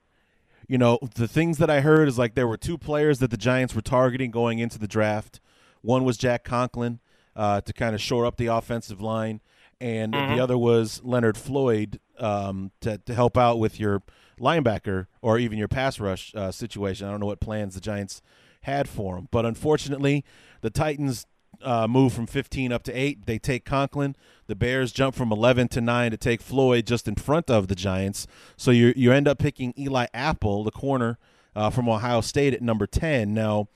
[0.67, 3.37] you know the things that I heard is like there were two players that the
[3.37, 5.39] Giants were targeting going into the draft.
[5.81, 6.99] One was Jack Conklin
[7.35, 9.41] uh, to kind of shore up the offensive line,
[9.81, 10.35] and Mhm.
[10.35, 14.03] the other was Leonard Floyd um, to to help out with your
[14.39, 17.07] linebacker or even your pass rush uh, situation.
[17.07, 18.21] I don't know what plans the Giants
[18.61, 20.23] had for him, but unfortunately,
[20.61, 21.25] the Titans
[21.61, 23.25] uh, move from 15 up to 8.
[23.25, 24.15] They take Conklin.
[24.47, 27.75] The Bears jump from 11 to 9 to take Floyd just in front of the
[27.75, 28.27] Giants.
[28.57, 31.17] So you you end up picking Eli Apple, the corner
[31.55, 33.33] uh, from Ohio State, at number 10.
[33.33, 33.67] Now,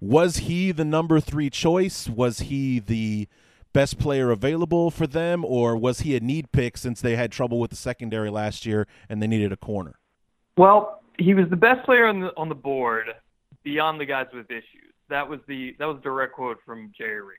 [0.00, 2.08] was he the number three choice?
[2.08, 3.28] Was he the
[3.72, 7.58] best player available for them, or was he a need pick since they had trouble
[7.58, 9.96] with the secondary last year and they needed a corner?
[10.56, 13.06] Well, he was the best player on the on the board
[13.62, 14.92] beyond the guys with issues.
[15.08, 17.38] That was the that was a direct quote from Jerry Reed.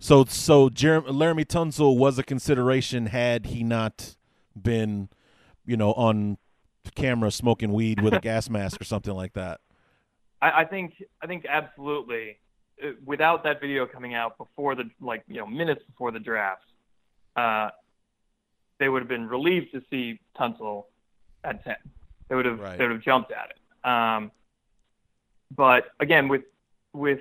[0.00, 4.16] So, so Jer- Laremy Tunsil was a consideration had he not
[4.60, 5.08] been,
[5.66, 6.38] you know, on
[6.94, 9.60] camera smoking weed with a gas mask or something like that.
[10.40, 12.38] I, I think I think absolutely.
[12.82, 16.62] uh, Without that video coming out before the like you know minutes before the draft,
[17.36, 17.70] uh,
[18.78, 20.84] they would have been relieved to see Tunsil
[21.42, 21.76] at ten.
[22.28, 22.78] They would have Right.
[22.78, 23.88] they would have jumped at it.
[23.88, 24.30] Um,
[25.50, 26.44] but again, with
[26.92, 27.20] with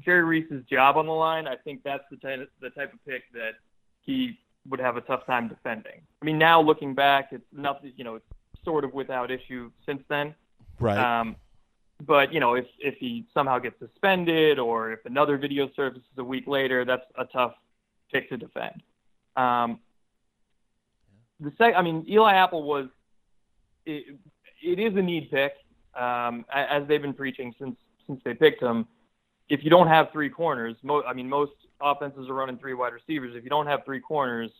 [0.00, 3.24] Jerry Reese's job on the line, I think that's the type the type of pick
[3.32, 3.52] that
[4.00, 6.00] he would have a tough time defending.
[6.20, 7.92] I mean, now looking back, it's nothing.
[7.96, 8.26] You know, it's
[8.64, 10.34] sort of without issue since then.
[10.80, 10.98] Right.
[10.98, 11.36] Um,
[12.04, 16.24] but you know, if if he somehow gets suspended or if another video surfaces a
[16.24, 17.54] week later, that's a tough
[18.12, 18.82] pick to defend.
[19.36, 19.80] Um,
[21.40, 22.88] the sec- I mean, Eli Apple was
[23.88, 24.16] it,
[24.62, 25.52] it is a need pick,
[25.94, 28.86] um, as they've been preaching since since they picked him.
[29.48, 32.92] If you don't have three corners, mo- I mean, most offenses are running three wide
[32.92, 33.34] receivers.
[33.34, 34.50] If you don't have three corners,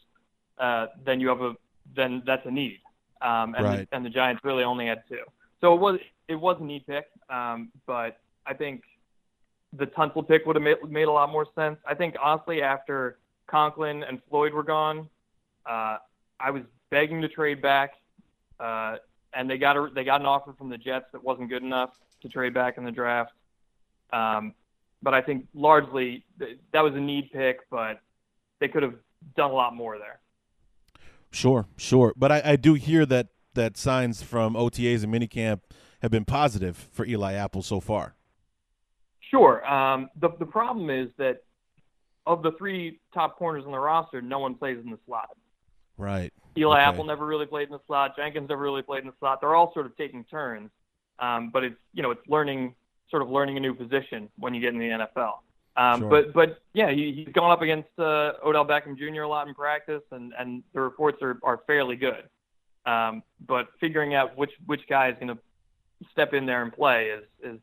[0.58, 1.54] uh, then you have a
[1.94, 2.80] then that's a need.
[3.20, 3.90] Um, and, Right.
[3.90, 5.24] the, and the Giants really only had two.
[5.60, 8.82] So it was it was a need pick, um, but I think
[9.76, 11.78] the Tunsil pick would have made, made a lot more sense.
[11.86, 15.08] I think honestly, after Conklin and Floyd were gone,
[15.66, 15.98] uh,
[16.40, 17.90] I was begging to trade back,
[18.60, 18.96] uh,
[19.34, 21.90] and they got a, they got an offer from the Jets that wasn't good enough
[22.22, 23.32] to trade back in the draft.
[24.12, 24.54] Um,
[25.02, 28.00] but I think largely th- that was a need pick, but
[28.58, 28.94] they could have
[29.36, 30.20] done a lot more there.
[31.30, 32.12] Sure, sure.
[32.16, 35.60] But I, I do hear that that signs from OTAs and minicamp
[36.00, 38.14] have been positive for Eli Apple so far.
[39.20, 39.66] Sure.
[39.68, 41.42] Um, the the problem is that
[42.26, 45.36] of the three top corners on the roster, no one plays in the slot.
[45.96, 46.32] Right.
[46.59, 46.85] Eli Okay.
[46.85, 48.16] Apple never really played in the slot.
[48.16, 49.40] Jenkins never really played in the slot.
[49.40, 50.71] They're all sort of taking turns,
[51.18, 52.75] um, but it's you know it's learning
[53.11, 55.38] sort of learning a new position when you get in the NFL.
[55.77, 56.09] Um, Sure.
[56.09, 59.23] But but yeah, he, he's going up against uh, Odell Beckham Jr.
[59.23, 62.25] a lot in practice, and and the reports are are fairly good.
[62.85, 65.38] Um, but figuring out which which guy is going to
[66.12, 67.61] step in there and play is is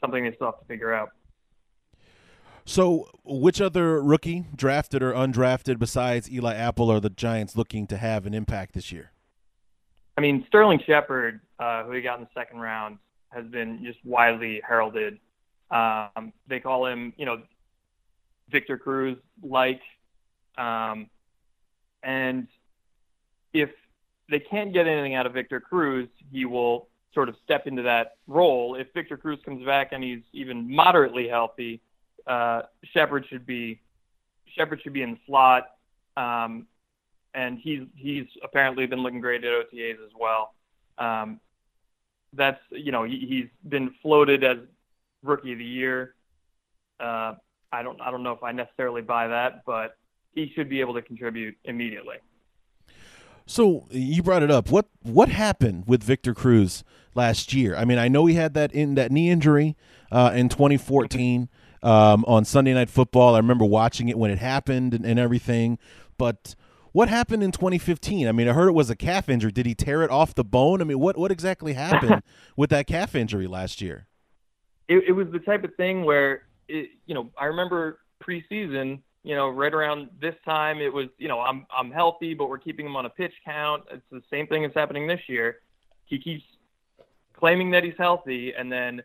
[0.00, 1.10] something they still have to figure out.
[2.66, 7.98] So, which other rookie, drafted or undrafted, besides Eli Apple, are the Giants looking to
[7.98, 9.12] have an impact this year?
[10.16, 12.98] I mean, Sterling Shepard, uh, who he got in the second round,
[13.28, 15.18] has been just widely heralded.
[15.70, 17.42] Um, they call him, you know,
[18.50, 19.80] Victor Cruz like.
[20.56, 21.10] Um,
[22.02, 22.46] and
[23.52, 23.70] if
[24.30, 28.16] they can't get anything out of Victor Cruz, he will sort of step into that
[28.26, 28.74] role.
[28.74, 31.80] If Victor Cruz comes back and he's even moderately healthy,
[32.26, 33.80] uh, Shepard should be
[34.56, 35.70] Shepard should be in the slot.
[36.16, 36.66] Um,
[37.34, 40.54] and he's he's apparently been looking great at OTAs as well.
[40.98, 41.40] Um,
[42.32, 44.58] that's you know he, he's been floated as
[45.22, 46.14] rookie of the year.
[47.00, 47.34] Uh,
[47.72, 49.96] I don't I don't know if I necessarily buy that, but
[50.34, 52.16] he should be able to contribute immediately.
[53.46, 54.70] So you brought it up.
[54.70, 56.84] What what happened with Victor Cruz
[57.14, 57.76] last year?
[57.76, 59.76] I mean, I know he had that in that knee injury
[60.10, 61.48] uh, in 2014
[61.84, 63.34] um, on Sunday Night Football.
[63.34, 65.78] I remember watching it when it happened and, and everything.
[66.16, 66.56] But
[66.92, 68.26] what happened in 2015?
[68.26, 69.52] I mean, I heard it was a calf injury.
[69.52, 70.80] Did he tear it off the bone?
[70.80, 72.22] I mean, what what exactly happened
[72.56, 74.08] with that calf injury last year?
[74.88, 79.00] It, it was the type of thing where it, you know I remember preseason.
[79.22, 82.58] You know, right around this time, it was you know I'm I'm healthy, but we're
[82.58, 83.84] keeping him on a pitch count.
[83.90, 85.60] It's the same thing that's happening this year.
[86.04, 86.44] He keeps
[87.32, 89.02] claiming that he's healthy, and then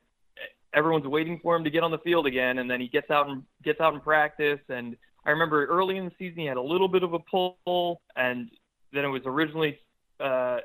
[0.73, 3.29] everyone's waiting for him to get on the field again, and then he gets out
[3.29, 4.59] and gets out in practice.
[4.69, 8.01] And I remember early in the season he had a little bit of a pull,
[8.15, 8.49] and
[8.93, 9.79] then it was originally
[10.19, 10.59] uh,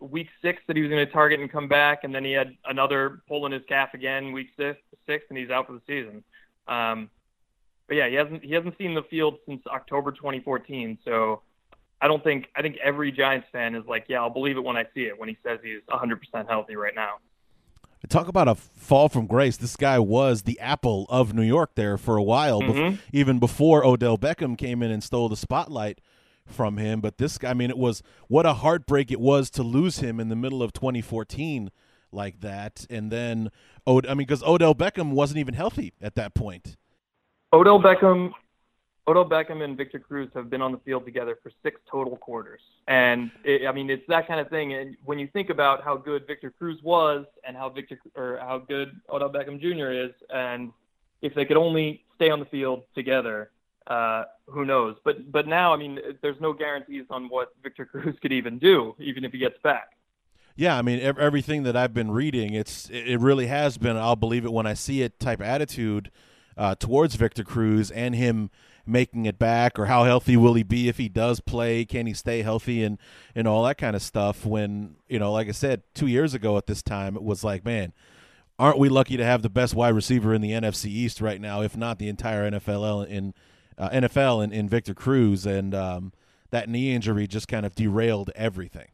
[0.00, 2.56] week six that he was going to target and come back, and then he had
[2.64, 6.24] another pull in his calf again week six, six and he's out for the season.
[6.66, 7.10] Um,
[7.86, 10.98] but yeah, he hasn't he hasn't seen the field since October 2014.
[11.04, 11.42] So
[12.00, 14.76] I don't think I think every Giants fan is like, yeah, I'll believe it when
[14.76, 17.16] I see it when he says he's 100% healthy right now.
[18.08, 19.56] Talk about a fall from grace.
[19.56, 22.98] This guy was the apple of New York there for a while, bef- Mhm.
[23.12, 26.00] even before Odell Beckham came in and stole the spotlight
[26.46, 27.00] from him.
[27.00, 30.18] But this guy, I mean, it was what a heartbreak it was to lose him
[30.18, 31.70] in the middle of 2014
[32.10, 32.86] like that.
[32.88, 33.50] And then,
[33.86, 36.76] Od- I mean, because Odell Beckham wasn't even healthy at that point.
[37.52, 38.32] Odell Beckham,
[39.10, 42.60] Odell Beckham and Victor Cruz have been on the field together for six total quarters,
[42.86, 44.74] and it, I mean it's that kind of thing.
[44.74, 48.58] And when you think about how good Victor Cruz was and how Victor or how
[48.58, 49.90] good Odell Beckham Jr.
[49.90, 50.72] is, and
[51.22, 53.50] if they could only stay on the field together,
[53.86, 54.96] uh, who knows?
[55.04, 58.94] But but now I mean there's no guarantees on what Victor Cruz could even do,
[58.98, 59.96] even if he gets back.
[60.56, 63.96] Yeah, I mean, everything that I've been reading, it's it really has been.
[63.96, 65.18] I'll believe it when I see it.
[65.18, 66.10] Type attitude
[66.56, 68.50] uh, towards Victor Cruz and him
[68.90, 71.84] making it back, or how healthy will he be if he does play?
[71.84, 72.98] Can he stay healthy and
[73.34, 74.44] and all that kind of stuff?
[74.44, 77.64] When you know, like I said, two years ago at this time, it was like,
[77.64, 77.92] man,
[78.58, 81.62] aren't we lucky to have the best wide receiver in the NFC East right now,
[81.62, 83.34] if not the entire NFL in
[83.78, 85.46] uh, NFL in, in Victor Cruz?
[85.46, 86.12] And um,
[86.50, 88.88] that knee injury just kind of derailed everything.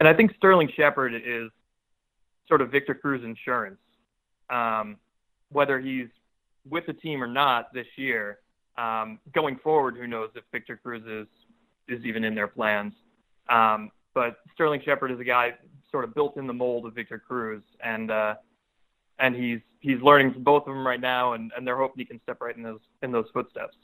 [0.00, 1.50] And I think Sterling Shepard is
[2.48, 3.78] sort of Victor Cruz insurance.
[4.50, 4.96] Um,
[5.50, 6.08] whether he's
[6.68, 8.38] with the team or not this year,
[8.76, 11.26] um, going forward, who knows if Victor Cruz is,
[11.88, 12.94] is even in their plans.
[13.48, 15.54] Um, but Sterling Shepard is a guy
[15.90, 18.34] sort of built in the mold of Victor Cruz, and uh,
[19.18, 22.04] and he's he's learning from both of them right now, and, and they're hoping he
[22.04, 23.76] can step right in those in those footsteps.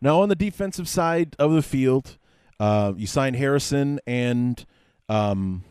[0.00, 2.18] Now, on the defensive side of the field,
[2.60, 4.64] uh, you signed Harrison and
[5.08, 5.64] um,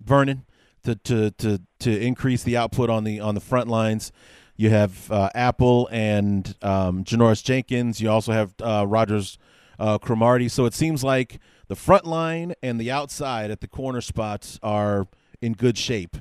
[0.00, 0.44] Vernon
[0.84, 4.12] to, to to to increase the output on the on the front lines.
[4.56, 8.00] You have uh, Apple and um, Janoris Jenkins.
[8.00, 9.38] You also have uh, Rodgers
[9.78, 10.48] uh, Cromartie.
[10.48, 15.06] So it seems like the front line and the outside at the corner spots are
[15.42, 16.16] in good shape.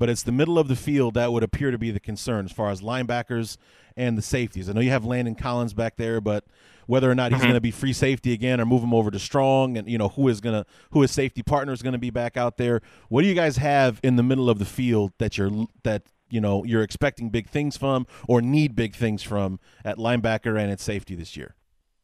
[0.00, 2.52] but it's the middle of the field that would appear to be the concern as
[2.52, 3.56] far as linebackers
[3.96, 4.68] and the safeties.
[4.68, 6.44] I know you have Landon Collins back there, but
[6.86, 7.44] whether or not he's Mhm.
[7.46, 10.10] going to be free safety again or move him over to strong, and you know
[10.10, 12.80] who is going to who his safety partner is going to be back out there.
[13.08, 15.50] What do you guys have in the middle of the field that you're
[15.82, 20.60] that you know you're expecting big things from or need big things from at linebacker
[20.60, 21.54] and at safety this year?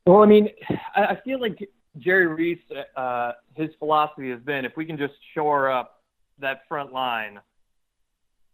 [0.07, 0.51] Well, I mean,
[0.95, 1.69] I feel like
[1.99, 2.59] Jerry Reese,
[2.97, 6.03] uh, his philosophy has been if we can just shore up
[6.39, 7.41] that front line,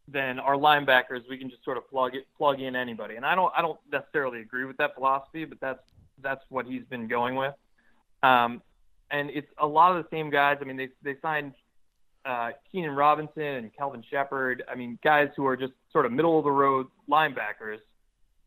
[0.07, 3.17] then our linebackers we can just sort of plug it, plug in anybody.
[3.17, 5.83] And I don't, I don't necessarily agree with that philosophy, but that's
[6.23, 7.55] that's what he's been going with.
[8.23, 8.63] Um,
[9.11, 10.59] and it's a lot of the same guys.
[10.61, 11.55] I mean, they they signed
[12.25, 14.63] uh, Keenan Robinson and Kelvin Shepard.
[14.71, 17.79] I mean, guys who are just sort of middle of the road linebackers.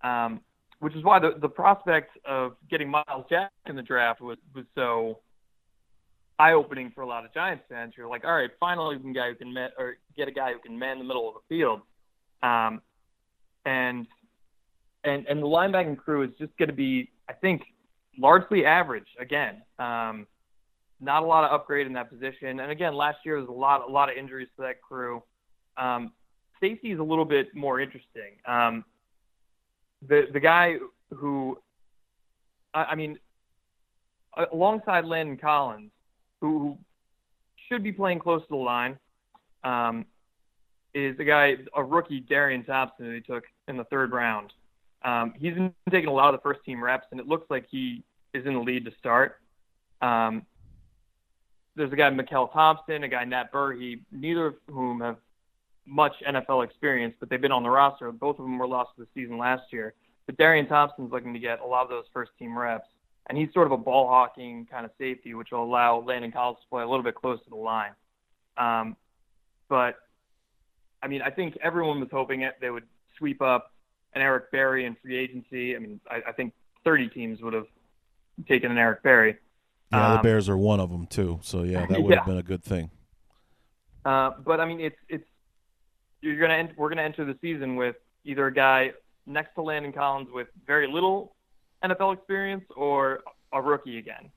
[0.03, 0.41] Um,
[0.83, 4.65] which is why the, the prospect of getting Myles Jack in the draft was, was
[4.75, 5.19] so
[6.39, 7.93] eye opening for a lot of Giants fans.
[7.95, 10.51] You're like, all right, finally, we can guy who can man, or get a guy
[10.51, 11.81] who can man the middle of the field,
[12.41, 12.81] um,
[13.65, 14.07] and
[15.05, 17.61] and and the linebacking crew is just going to be, I think,
[18.19, 19.61] largely average again.
[19.79, 20.27] Um,
[21.03, 23.87] not a lot of upgrade in that position, and again, last year was a lot
[23.87, 25.21] a lot of injuries to that crew.
[25.77, 26.13] Um,
[26.59, 28.33] safety is a little bit more interesting.
[28.45, 28.85] Um,
[30.07, 30.77] the the guy
[31.13, 31.57] who,
[32.73, 33.19] I, I mean,
[34.51, 35.91] alongside Landon Collins,
[36.41, 36.77] who,
[37.69, 38.97] should be playing close to the line,
[39.63, 40.05] um,
[40.93, 44.53] is a guy, a rookie, Darian Thompson, who they took in the third round.
[45.03, 47.65] Um, he's been taking a lot of the first team reps, and it looks like
[47.69, 49.39] he is in the lead to start.
[50.01, 50.45] Um,
[51.75, 55.17] there's a guy, Mykkele Thompson, a guy, Nat Berhe, neither of whom have
[55.85, 58.11] much NFL experience, but they've been on the roster.
[58.11, 59.93] Both of them were lost for the season last year.
[60.25, 62.87] But Darian Thompson's looking to get a lot of those first team reps.
[63.27, 66.59] And he's sort of a ball hawking kind of safety, which will allow Landon Collins
[66.61, 67.91] to play a little bit close to the line.
[68.57, 68.95] Um,
[69.69, 69.95] but,
[71.01, 72.83] I mean, I think everyone was hoping it, they would
[73.17, 73.71] sweep up
[74.13, 75.75] an Eric Berry in free agency.
[75.75, 76.53] I mean, I, I think
[76.83, 77.67] 30 teams would have
[78.47, 79.37] taken an Eric Berry.
[79.93, 81.39] Yeah, the Um, Bears are one of them too.
[81.43, 82.89] So yeah, that would have been a good thing.
[84.05, 85.25] Uh, but I mean, it's it's
[86.21, 88.91] you're gonna ent- we're gonna enter the season with either a guy
[89.25, 91.35] next to Landon Collins with very little
[91.83, 93.21] NFL experience or
[93.51, 94.29] a rookie again,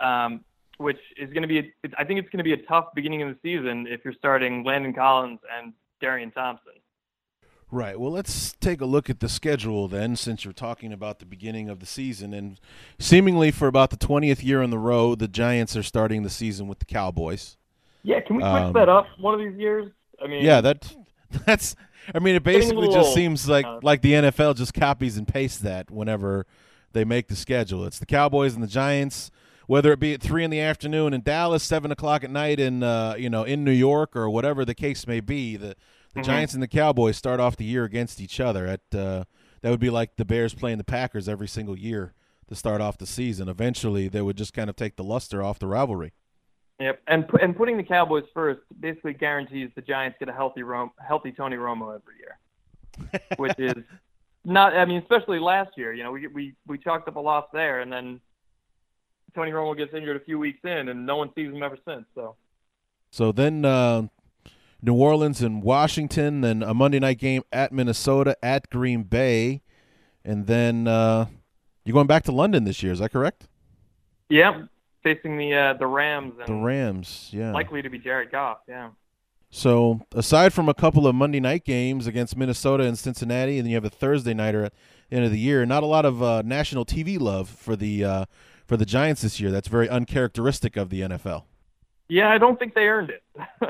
[0.00, 0.44] um,
[0.78, 1.72] which is going to be.
[1.98, 4.64] I think it's going to be a tough beginning of the season if you're starting
[4.64, 6.72] Landon Collins and Darian Thompson.
[7.74, 7.98] Right.
[7.98, 11.68] Well, let's take a look at the schedule then, since you're talking about the beginning
[11.68, 12.32] of the season.
[12.32, 12.60] And
[13.00, 16.68] seemingly for about the 20th year in the row, the Giants are starting the season
[16.68, 17.56] with the Cowboys.
[18.04, 19.90] Yeah, can we switch Um, that up one of these years?
[20.22, 20.94] I mean, Yeah, that
[21.46, 21.74] that's.
[22.14, 25.58] I mean, it basically just seems like uh, like the NFL just copies and pastes
[25.62, 26.46] that whenever
[26.92, 27.84] they make the schedule.
[27.86, 29.32] It's the Cowboys and the Giants,
[29.66, 32.84] whether it be at three in the afternoon in Dallas, seven o'clock at night in
[32.84, 35.56] uh, you know in New York, or whatever the case may be.
[35.56, 35.74] The
[36.14, 36.24] the Mhm.
[36.24, 38.66] Giants and the Cowboys start off the year against each other.
[38.66, 39.24] At uh,
[39.62, 42.14] that would be like the Bears playing the Packers every single year
[42.48, 43.48] to start off the season.
[43.48, 46.12] Eventually, they would just kind of take the luster off the rivalry.
[46.80, 50.62] Yep, and pu- and putting the Cowboys first basically guarantees the Giants get a healthy
[50.62, 53.74] Rom- healthy Tony Romo every year, which is
[54.44, 54.76] not.
[54.76, 55.92] I mean, especially last year.
[55.92, 58.20] You know, we we we chalked up a loss there, and then
[59.34, 62.04] Tony Romo gets injured a few weeks in, and no one sees him ever since.
[62.14, 62.36] So
[63.10, 64.08] So then uh,
[64.84, 69.62] New Orleans and Washington, then a Monday night game at Minnesota, at Green Bay,
[70.24, 71.26] and then uh,
[71.84, 72.92] you're going back to London this year.
[72.92, 73.48] Is that correct?
[74.28, 74.62] yeah,
[75.02, 77.52] facing the uh, the Rams and The Rams, yeah.
[77.52, 78.58] likely to be Jared Goff.
[78.68, 78.90] Yeah.
[79.50, 83.70] So aside from a couple of Monday night games against Minnesota and Cincinnati, and then
[83.70, 84.72] you have a Thursday nighter at
[85.10, 85.64] the end of the year.
[85.64, 88.24] Not a lot of uh, national TV love for the uh,
[88.66, 89.50] for the Giants this year.
[89.50, 91.44] That's very uncharacteristic of the NFL.
[92.08, 93.22] Yeah, I don't think they earned it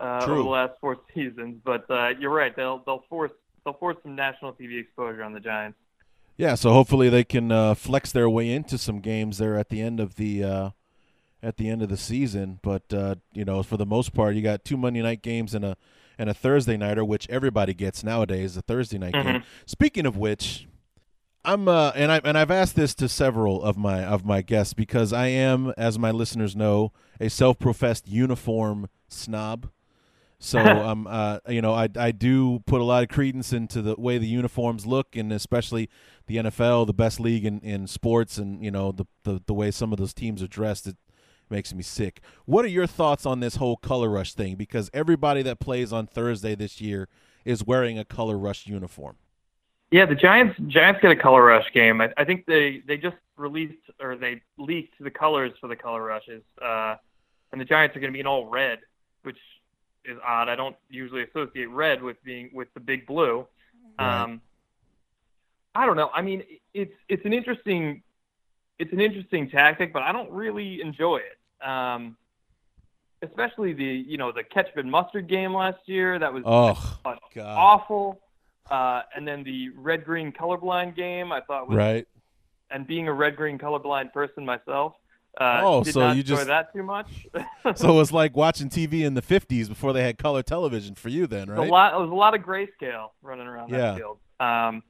[0.00, 0.34] uh, True.
[0.34, 2.54] over the last four seasons, but uh, you're right.
[2.54, 3.32] They'll they'll force
[3.64, 5.78] they'll force some national TV exposure on the Giants.
[6.36, 9.80] Yeah, so hopefully they can uh, flex their way into some games there at the
[9.80, 10.70] end of the uh,
[11.42, 12.60] at the end of the season.
[12.62, 15.64] But uh, you know, for the most part, you got two Monday night games and
[15.64, 15.76] a
[16.16, 18.56] and a Thursday nighter, which everybody gets nowadays.
[18.56, 19.42] A Thursday night game.
[19.66, 20.67] Speaking of which,
[21.48, 24.74] I'm uh, and I and I've asked this to several of my of my guests
[24.74, 29.70] because I am, as my listeners know, a self-professed uniform snob.
[30.38, 33.94] So um, uh, you know, I I do put a lot of credence into the
[33.96, 35.88] way the uniforms look, and especially
[36.26, 39.70] the NFL, the best league in, in sports, and you know the, the the way
[39.70, 40.86] some of those teams are dressed.
[40.86, 40.98] It
[41.48, 42.20] makes me sick.
[42.44, 44.56] What are your thoughts on this whole color rush thing?
[44.56, 47.08] Because everybody that plays on Thursday this year
[47.46, 49.16] is wearing a color rush uniform.
[49.90, 52.00] Yeah, the Giants Giants get a color rush game.
[52.00, 56.02] I, I think they they just released or they leaked the colors for the color
[56.02, 56.96] rushes, uh,
[57.52, 58.80] and the Giants are going to be in all red,
[59.22, 59.38] which
[60.04, 60.48] is odd.
[60.48, 63.46] I don't usually associate red with being with the big blue.
[63.98, 64.22] Right.
[64.24, 64.40] Um,
[65.74, 66.10] I don't know.
[66.14, 66.42] I mean,
[66.74, 68.02] it's it's an interesting
[68.78, 71.66] it's an interesting tactic, but I don't really enjoy it.
[71.66, 72.16] Um,
[73.22, 76.18] especially the you know the ketchup and mustard game last year.
[76.18, 76.74] That was Oh,
[77.04, 77.18] God.
[77.56, 78.20] awful.
[78.70, 82.06] Uh, and then the red green colorblind game, I thought was right.
[82.70, 84.94] and being a red green colorblind person myself,
[85.40, 87.08] uh, Oh, did so not you enjoy just- that too much.
[87.76, 91.08] So it was like watching TV in the 50s before they had color television for
[91.10, 91.66] you then, right?
[91.66, 91.94] a lot.
[91.94, 93.78] It was a lot of grayscale running around Yeah.
[93.78, 94.18] that field.
[94.40, 94.82] Um,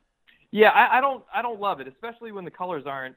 [0.51, 1.23] yeah, I, I don't.
[1.35, 3.17] I don't love it, especially when the colors aren't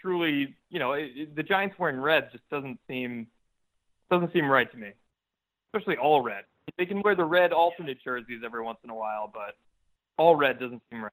[0.00, 0.54] truly.
[0.70, 3.26] You know, it, it- the Giants wearing red just doesn't seem
[4.10, 4.90] doesn't seem right to me.
[5.74, 6.44] Especially all red.
[6.78, 9.56] They can wear the red alternate jerseys every once in a while, but
[10.16, 11.12] all red doesn't seem right.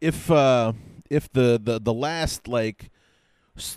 [0.00, 0.72] if uh
[1.10, 2.90] if the the the last like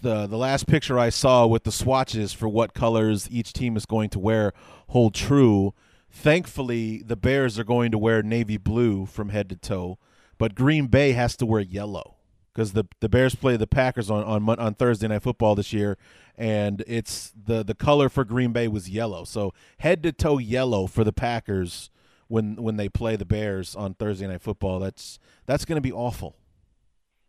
[0.02, 3.86] the the last picture I saw with the swatches for what colors each team is
[3.86, 4.54] going to wear
[4.90, 5.74] hold true,
[6.12, 9.98] thankfully the Bears are going to wear navy blue from head to toe,
[10.38, 12.18] but Green Bay has to wear yellow
[12.54, 15.97] because the the Bears play the Packers on on on Thursday night football this year,
[16.38, 20.88] and it's the the color for Green Bay was yellow, so head to toe yellow
[20.88, 21.89] for the Packers
[22.28, 24.80] when when they play the Bears on Thursday night football.
[24.80, 26.36] That's that's going to be awful.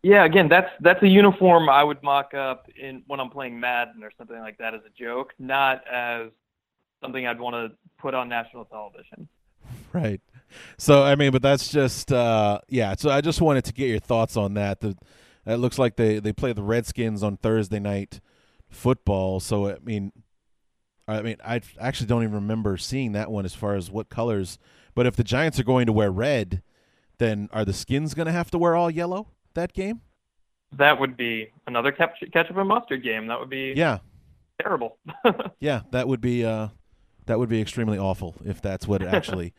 [0.03, 4.03] Yeah, again, that's that's a uniform I would mock up in when I'm playing Madden
[4.03, 6.29] or something like that as a joke, not as
[7.01, 9.27] something I'd want to put on national television.
[9.93, 10.21] Right.
[10.77, 13.99] So I mean, but that's just uh yeah, so I just wanted to get your
[13.99, 14.81] thoughts on that.
[14.81, 14.97] The
[15.45, 18.19] it looks like they they play the Redskins on Thursday night
[18.69, 20.11] football, so I mean
[21.07, 24.57] I mean I actually don't even remember seeing that one as far as what colors,
[24.95, 26.61] but if the Giants are going to wear red,
[27.17, 30.01] then are the Skins going to have to wear all yellow that game?
[30.73, 33.27] That would be another ketchup, and mustard game.
[33.27, 33.99] That would be Yeah.
[34.61, 34.97] terrible.
[35.59, 36.69] Yeah, that would be uh,
[37.25, 39.53] that would be extremely awful if that's what it actually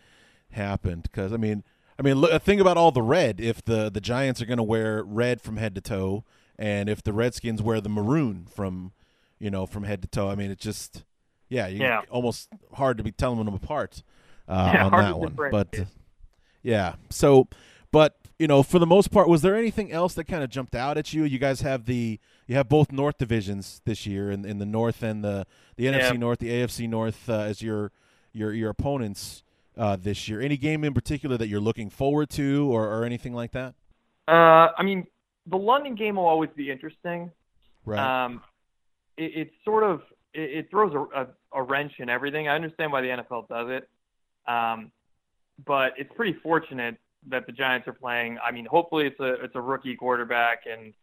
[0.52, 1.04] happened.
[1.04, 1.62] Because I mean,
[1.98, 3.40] I mean, look, think about all the red.
[3.40, 6.24] If the the Giants are going to wear red from head to toe,
[6.58, 8.92] and if the Redskins wear the maroon from,
[9.38, 11.04] you know, from head to toe, I mean, it's just
[11.48, 12.02] yeah, you Yeah.
[12.10, 14.02] almost hard to be telling them apart
[14.48, 15.34] uh, Yeah, on that one.
[15.50, 15.84] But uh,
[16.62, 17.48] yeah, so
[17.90, 20.74] but you know, for the most part, was there anything else that kind of jumped
[20.74, 21.24] out at you?
[21.24, 25.02] You guys have the you have both North divisions this year, in, in the North
[25.02, 25.46] and the
[25.76, 26.16] the NFC Yeah.
[26.18, 27.92] North, the AFC North uh, as your
[28.32, 29.41] your your opponents
[29.76, 30.40] uh, this year.
[30.40, 33.74] Any game in particular that you're looking forward to, or, or anything like that?
[34.28, 35.06] uh, I mean,
[35.46, 37.30] the London game will always be interesting.
[37.84, 38.24] Right.
[38.24, 38.42] Um,
[39.16, 40.02] it, it's sort of
[40.32, 42.48] it, it throws a, a, a wrench in everything.
[42.48, 43.88] I understand why the NFL does it,
[44.50, 44.92] um,
[45.66, 46.96] but it's pretty fortunate
[47.28, 48.38] that the Giants are playing.
[48.42, 50.94] I mean, hopefully it's a it's a rookie quarterback and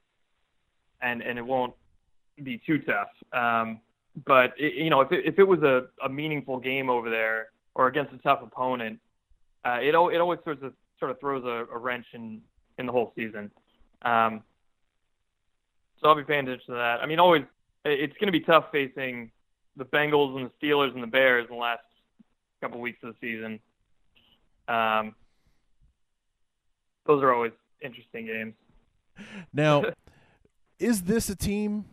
[1.02, 1.74] and and it won't
[2.42, 3.10] be too tough.
[3.34, 3.82] Um,
[4.26, 7.50] but it, you know, if it, if it was a, a meaningful game over there
[7.80, 9.00] or against a tough opponent,
[9.66, 12.42] uh, it it always sort of sort of throws a, a wrench in
[12.78, 13.50] in the whole season.
[14.02, 14.44] Um,
[16.02, 17.00] so I'll be paying attention to that.
[17.02, 17.44] I mean, always
[17.86, 19.32] it's going to be tough facing
[19.78, 21.84] the Bengals and the Steelers and the Bears in the last
[22.60, 23.62] couple weeks of the season.
[24.68, 25.16] Um,
[27.08, 28.56] those are always interesting games.
[29.54, 29.86] Now,
[30.80, 31.86] is this a team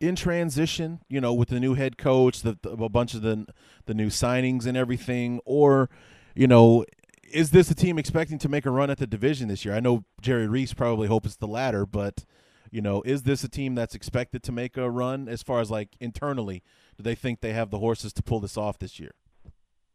[0.00, 1.00] in transition?
[1.08, 3.46] You know, with the new head coach, the, the a bunch of the
[3.86, 5.90] the new signings and everything, or
[6.34, 6.84] you know,
[7.30, 9.74] is this a team expecting to make a run at the division this year?
[9.74, 12.24] I know Jerry Reese probably hopes the latter, but
[12.70, 15.70] you know, is this a team that's expected to make a run as far as
[15.70, 16.62] like internally?
[16.96, 19.12] Do they think they have the horses to pull this off this year?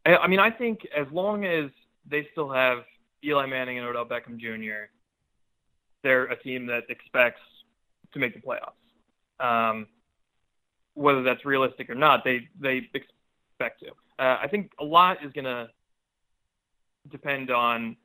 [0.04, 1.70] I I mean, I think as long as
[2.08, 2.78] they still have
[3.24, 4.90] Eli Manning and Odell Beckham Jr.,
[6.02, 7.40] they're a team that expects
[8.12, 8.81] to make the playoffs.
[9.42, 9.86] Um,
[10.94, 13.88] whether that's realistic or not, they they expect to.
[14.18, 15.68] Uh, I think a lot is going to
[17.10, 17.96] depend on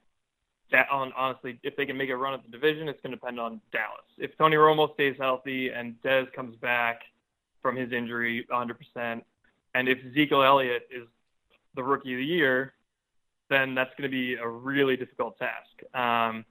[0.71, 0.87] that.
[0.89, 3.39] On honestly, if they can make a run at the division, it's going to depend
[3.39, 4.05] on Dallas.
[4.17, 7.01] If Tony Romo stays healthy and Dez comes back
[7.61, 9.21] from his injury 100%,
[9.75, 11.07] and if Ezekiel Elliott is
[11.75, 12.73] the rookie of the year,
[13.49, 15.95] then that's going to be a really difficult task.
[15.95, 16.45] Um,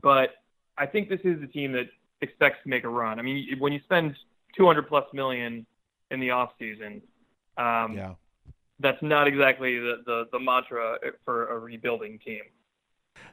[0.00, 0.30] but
[0.78, 1.88] I think this is a team that
[2.22, 3.18] expects to make a run.
[3.18, 4.16] I mean, when you spend
[4.56, 5.66] 200 plus million
[6.10, 7.02] in the off season,
[7.56, 8.14] um, Yeah.
[8.78, 12.42] that's not exactly the, the, the mantra for a rebuilding team.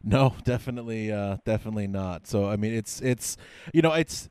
[0.03, 2.27] No, definitely, uh, definitely not.
[2.27, 3.37] So I mean, it's it's
[3.73, 4.29] you know it's.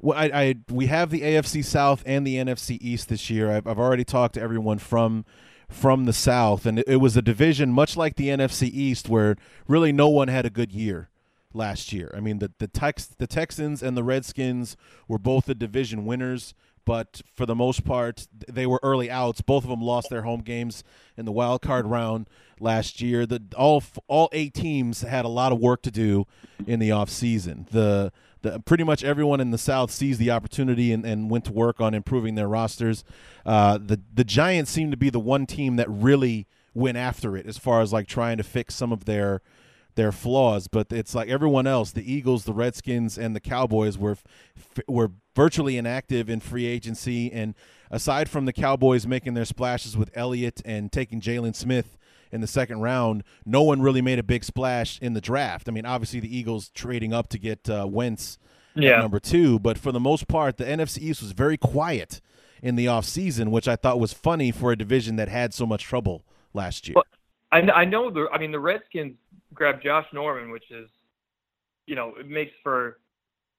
[0.00, 3.50] Well, I, I we have the AFC South and the NFC East this year.
[3.50, 5.24] I've, I've already talked to everyone from
[5.68, 9.36] from the South, and it, it was a division much like the NFC East, where
[9.68, 11.08] really no one had a good year
[11.56, 12.12] last year.
[12.16, 14.76] I mean, the the Tex the Texans and the Redskins
[15.08, 16.54] were both the division winners,
[16.84, 19.40] but for the most part, they were early outs.
[19.40, 20.84] Both of them lost their home games
[21.16, 22.28] in the wild card round
[22.60, 23.26] last year.
[23.26, 26.26] The all all eight teams had a lot of work to do
[26.66, 27.66] in the off season.
[27.72, 31.52] The the, pretty much everyone in the South seized the opportunity and, and went to
[31.52, 33.04] work on improving their rosters.
[33.44, 37.46] Uh, the the Giants seem to be the one team that really went after it
[37.46, 39.40] as far as like trying to fix some of their
[39.96, 44.16] their flaws, but it's like everyone else, the Eagles, the Redskins, and the Cowboys were
[44.86, 47.32] were virtually inactive in free agency.
[47.32, 47.54] And
[47.90, 51.98] aside from the Cowboys making their splashes with Elliott and taking Jaylon Smith
[52.30, 55.68] in the second round, no one really made a big splash in the draft.
[55.68, 58.38] I mean, obviously the Eagles trading up to get uh, Wentz
[58.74, 58.92] yeah.
[58.92, 62.20] at number two, but for the most part, the NFC East was very quiet
[62.62, 65.84] in the offseason, which I thought was funny for a division that had so much
[65.84, 66.94] trouble last year.
[66.96, 67.04] Well,
[67.52, 68.28] I, I know the.
[68.32, 69.16] I mean, the Redskins
[69.56, 70.88] grabbed Josh Norman, which is,
[71.86, 72.98] you know, it makes for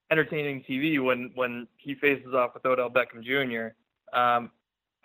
[0.10, 3.76] entertaining TV when when he faces off with Odell Beckham Jr.
[4.18, 4.52] Um,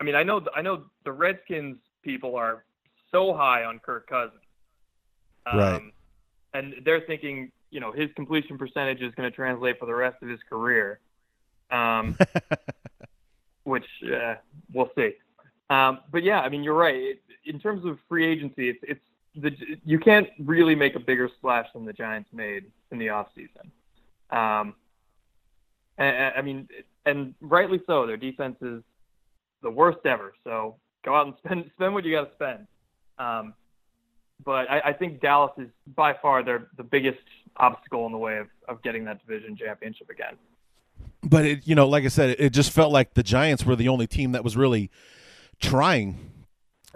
[0.01, 2.64] I mean, I know I know the Redskins people are
[3.11, 4.40] so high on Kirk Cousins,
[5.47, 5.82] um, right?
[6.55, 10.22] And they're thinking, you know, his completion percentage is going to translate for the rest
[10.22, 11.01] of his career,
[11.70, 12.16] um,
[13.64, 14.34] which uh,
[14.72, 15.12] we'll see.
[15.70, 17.18] Um, but yeah, I mean, you're right.
[17.45, 19.01] In terms of free agency, it's it's
[19.37, 19.53] the
[19.85, 23.70] you can't really make a bigger splash than the Giants made in the offseason.
[24.30, 24.74] Um,
[25.99, 26.68] I mean,
[27.07, 28.07] and rightly so.
[28.07, 28.83] Their defense is
[29.62, 30.35] the worst ever.
[30.45, 32.66] So go out and spend spend what you got to spend.
[33.18, 33.55] Um,
[34.45, 37.20] but I, I think Dallas is by far their the biggest
[37.57, 40.35] obstacle in the way of, of getting that division championship again.
[41.22, 43.89] But it, you know, like I said, it just felt like the Giants were the
[43.89, 44.91] only team that was really
[45.61, 46.32] trying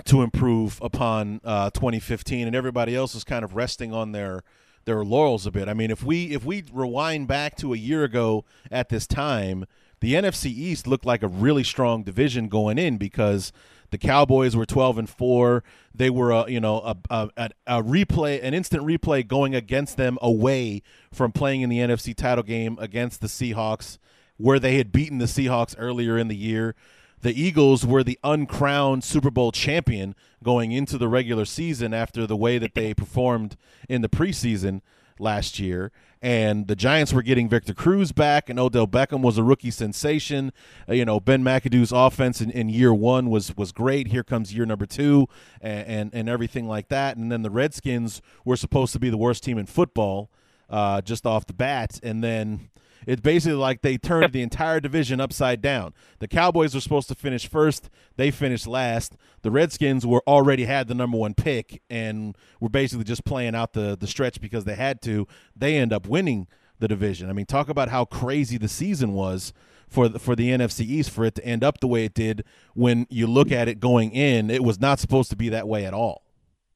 [0.05, 4.42] to improve upon uh, 2015, and everybody else is kind of resting on their
[4.84, 5.68] their laurels a bit.
[5.68, 9.66] I mean, if we if we rewind back to a year ago at this time,
[10.01, 13.53] the NFC East looked like a really strong division going in because
[13.90, 15.64] the Cowboys were 12 and 4.
[15.94, 16.97] They were a, you know a,
[17.36, 20.82] a, a replay an instant replay going against them away
[21.12, 23.99] from playing in the NFC title game against the Seahawks
[24.36, 26.74] where they had beaten the Seahawks earlier in the year
[27.23, 32.37] the Eagles were the uncrowned Super Bowl champion going into the regular season after the
[32.37, 33.57] way that they performed
[33.89, 34.83] in the preseason
[35.19, 35.93] last year.
[36.23, 40.53] And the Giants were getting Victor Cruz back, and Odell Beckham was a rookie sensation.
[40.89, 44.09] Uh, you know, Ben McAdoo's offense in, in, year one was was great.
[44.09, 45.29] Here comes year number two,
[45.61, 47.17] and, and, and everything like that.
[47.17, 50.31] And then the Redskins were supposed to be the worst team in football
[50.71, 52.71] uh, just off the bat, and then
[53.07, 55.95] it's basically like they turned the entire division upside down.
[56.19, 59.17] The Cowboys were supposed to finish first, they finished last.
[59.43, 63.73] The Redskins were already had the number one pick and were basically just playing out
[63.73, 65.27] the the stretch because they had to.
[65.55, 66.49] They end up winning
[66.79, 67.31] the division.
[67.31, 69.53] I mean, talk about how crazy the season was
[69.89, 72.45] for the, for the NFC East for it to end up the way it did.
[72.75, 75.87] When you look at it going in, it was not supposed to be that way
[75.87, 76.23] at all.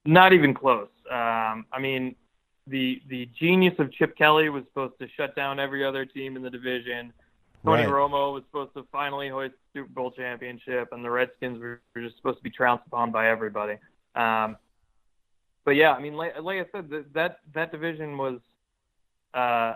[0.05, 0.89] Not even close.
[1.09, 2.15] Um, I mean,
[2.67, 6.41] the the genius of Chip Kelly was supposed to shut down every other team in
[6.41, 7.13] the division.
[7.63, 7.91] Tony right.
[7.91, 12.01] Romo was supposed to finally hoist the Super Bowl championship, and the Redskins were, were
[12.01, 13.77] just supposed to be trounced upon by everybody.
[14.15, 14.57] Um,
[15.63, 18.39] but yeah, I mean, like, like I said, that, that that division was
[19.33, 19.73] uh,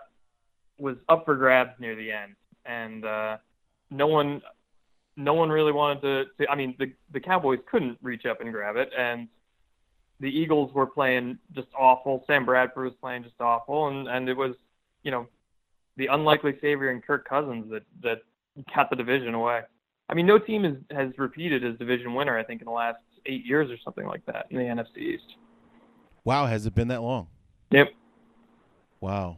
[0.79, 3.37] was up for grabs near the end, and uh,
[3.91, 4.41] no one
[5.17, 6.51] no one really wanted to, to.
[6.51, 9.27] I mean, the the Cowboys couldn't reach up and grab it, and
[10.19, 12.23] the Eagles were playing just awful.
[12.27, 14.55] Sam Bradford was playing just awful, and and it was
[15.03, 15.27] you know
[15.97, 18.19] the unlikely savior in Kirk Cousins that that
[18.73, 19.61] got the division away.
[20.09, 22.37] I mean, no team has has repeated as division winner.
[22.37, 25.35] I think in the last eight years or something like that in the NFC East.
[26.23, 27.27] Wow, has it been that long?
[27.71, 27.89] Yep.
[28.99, 29.37] Wow,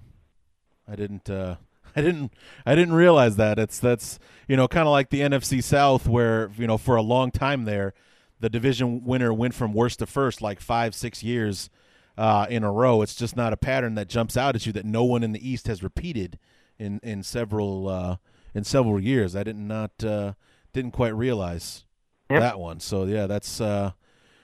[0.87, 1.29] I didn't.
[1.29, 1.55] uh
[1.95, 2.31] I didn't
[2.65, 3.57] I didn't realize that.
[3.57, 7.01] It's that's you know kind of like the NFC South where you know for a
[7.01, 7.93] long time there
[8.39, 11.69] the division winner went from worst to first like five, six years
[12.17, 13.01] uh, in a row.
[13.01, 15.49] It's just not a pattern that jumps out at you that no one in the
[15.49, 16.39] East has repeated
[16.79, 18.15] in in several uh,
[18.53, 19.35] in several years.
[19.35, 20.33] I did not uh,
[20.73, 21.85] didn't quite realize
[22.29, 22.41] yep.
[22.41, 22.79] that one.
[22.79, 23.91] So yeah, that's uh,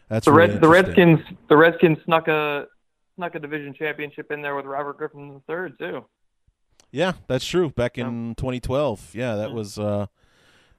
[0.10, 1.20] that's the really the Redskins.
[1.50, 2.68] The Redskins snuck a
[3.16, 6.06] snuck a division championship in there with Robert Griffin III too.
[6.92, 7.72] Yeah, that's true.
[7.72, 9.80] Back in 2012, yeah, that was.
[9.80, 10.08] Uh,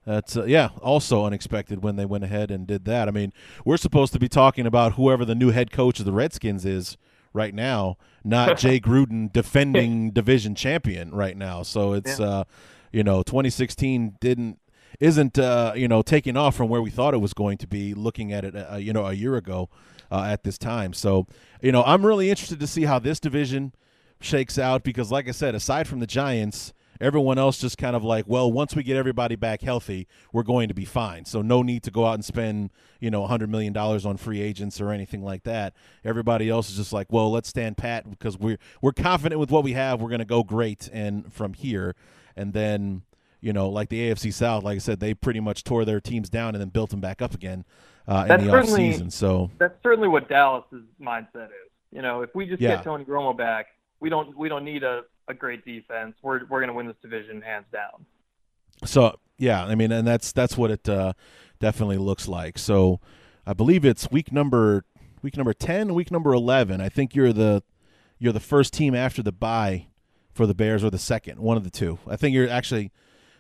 [0.05, 3.09] that's uh, yeah, also unexpected when they went ahead and did that.
[3.09, 3.33] I mean,
[3.65, 6.97] we're supposed to be talking about whoever the new head coach of the Redskins is
[7.33, 11.63] right now, not Jay Gruden defending division champion right now.
[11.63, 12.27] So it's yeah.
[12.27, 12.45] uh,
[12.93, 14.59] you know, 2016 didn't
[15.01, 17.95] isn't uh, you know taking off from where we thought it was going to be.
[17.95, 19.69] Looking at it, uh, you know, a year ago
[20.11, 20.93] uh, at this time.
[20.93, 21.27] So
[21.63, 23.75] you know, I'm really interested to see how this division
[24.21, 28.05] shakes out because, like I said, aside from the Giants Everyone else just kind of
[28.05, 31.25] like, well, once we get everybody back healthy, we're going to be fine.
[31.25, 32.71] So no need to go out and spend,
[33.01, 35.75] you know, $100 million on free agents or anything like that.
[36.05, 39.65] Everybody else is just like, well, let's stand pat because we're we're confident with what
[39.65, 40.01] we have.
[40.01, 41.95] We're going to go great and from here.
[42.37, 43.03] And then,
[43.41, 46.31] you know, like the AFC South, like I said, they pretty much tore their teams
[46.31, 47.65] down and then built them back up again
[48.09, 49.13] uh, in the offseason.
[49.13, 51.71] So that's certainly what Dallas's mindset is.
[51.93, 52.77] You know, if we just Yeah.
[52.77, 53.67] get Tony Romo back,
[54.01, 56.15] we don't we don't need a, a great defense.
[56.23, 58.07] We're we're going to win this division hands down.
[58.85, 61.15] So yeah, I mean, and that's that's what it uh,
[61.61, 62.59] definitely looks like.
[62.59, 63.01] So
[63.47, 64.85] I believe it's week number
[65.23, 66.81] week number ten, week number eleven.
[66.81, 67.63] I think you're the
[68.19, 69.89] you're the first team after the bye
[70.33, 71.99] for the Bears, or the second, one of the two.
[72.09, 72.93] I think you're actually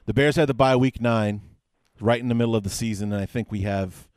[0.06, 1.42] the Bears had the bye week nine,
[2.00, 4.08] right in the middle of the season, and I think we have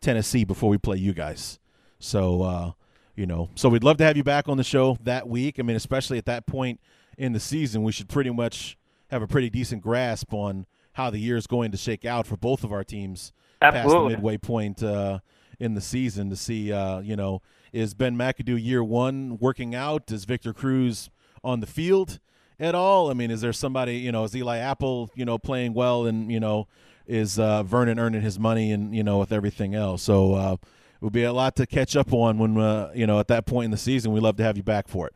[0.00, 1.58] Tennessee before we play you guys.
[1.98, 2.72] So uh,
[3.14, 5.58] you know, so we'd love to have you back on the show that week.
[5.58, 6.80] I mean, especially at that point
[7.16, 8.76] in the season, we should pretty much
[9.10, 12.36] have a pretty decent grasp on how the year is going to shake out for
[12.36, 15.18] both of our teams past the midway point uh,
[15.58, 17.42] in the season to see, uh, you know,
[17.72, 20.10] is Ben McAdoo year one working out?
[20.10, 21.10] Is Victor Cruz
[21.44, 22.18] on the field
[22.58, 23.10] at all?
[23.10, 26.32] I mean, is there somebody, you know, is Eli Apple, you know, playing well and,
[26.32, 26.68] you know,
[27.06, 30.02] is uh, Vernon earning his money and, you know, with everything else?
[30.02, 33.20] So uh, it would be a lot to catch up on when, uh, you know,
[33.20, 34.12] at that point in the season.
[34.12, 35.14] We'd love to have you back for it.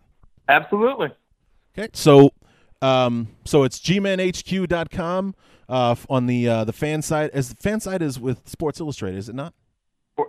[0.48, 1.08] Absolutely.
[1.76, 2.30] Okay, so
[2.82, 5.34] um, so it's gmanhq.com
[5.68, 7.30] uh, f- on the uh, the fan side.
[7.32, 9.54] As the fan side is with Sports Illustrated, is it not?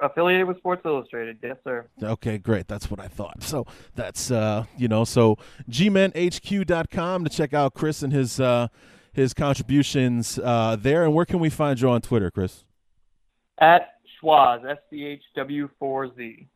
[0.02, 1.38] Affiliated with Sports Illustrated.
[1.44, 1.86] Yes, sir.
[2.02, 2.68] Okay, great.
[2.68, 3.44] That's what I thought.
[3.44, 3.66] So
[3.96, 5.38] that's uh, you know, so
[5.70, 8.68] gmanhq.com to check out Chris and his uh,
[9.12, 11.04] his contributions uh, there.
[11.04, 12.64] And where can we find you on Twitter, Chris?
[13.60, 16.48] At Schwaz, S C H W 4 Z.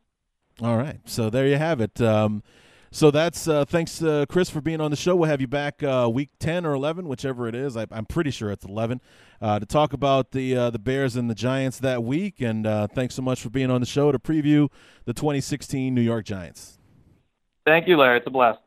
[0.62, 1.00] All right.
[1.04, 2.00] So there you have it.
[2.00, 2.42] Um,
[2.90, 5.16] so that's uh, thanks, uh, Chris, for being on the show.
[5.16, 7.76] We'll have you back uh, week ten or eleven, whichever it is.
[7.76, 9.00] I, I'm pretty sure it's eleven,
[9.40, 12.40] uh, to talk about the uh, the Bears and the Giants that week.
[12.40, 14.68] And uh, thanks so much for being on the show to preview
[15.04, 16.78] the 2016 New York Giants.
[17.64, 18.18] Thank you, Larry.
[18.18, 18.60] It's a blast.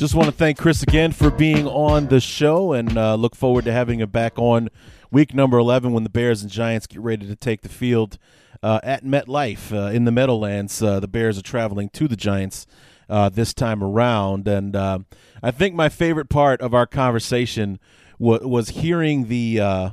[0.00, 3.66] Just want to thank Chris again for being on the show, and uh, look forward
[3.66, 4.70] to having him back on
[5.10, 8.16] week number 11 when the Bears and Giants get ready to take the field
[8.62, 10.82] uh, at MetLife uh, in the Meadowlands.
[10.82, 12.66] Uh, the Bears are traveling to the Giants
[13.10, 15.00] uh, this time around, and uh,
[15.42, 17.78] I think my favorite part of our conversation
[18.18, 19.92] wa- was hearing the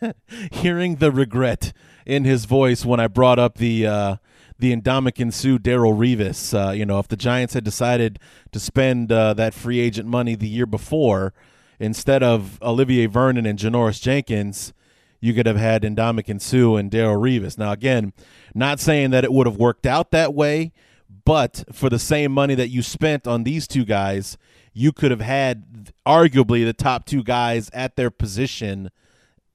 [0.52, 1.72] hearing the regret
[2.06, 4.20] in his voice when I brought up the
[4.60, 6.54] the Ndamukong Suh Darrelle Revis.
[6.54, 8.18] Uh, you know, if the Giants had decided
[8.52, 11.32] to spend uh, that free agent money the year before
[11.78, 14.72] instead of Olivier Vernon and Janoris Jenkins,
[15.20, 17.58] you could have had Ndamukong Suh and Darrelle Revis.
[17.58, 18.12] Now, again,
[18.54, 20.72] not saying that it would have worked out that way,
[21.24, 24.38] but for the same money that you spent on these two guys,
[24.72, 28.90] you could have had arguably the top two guys at their position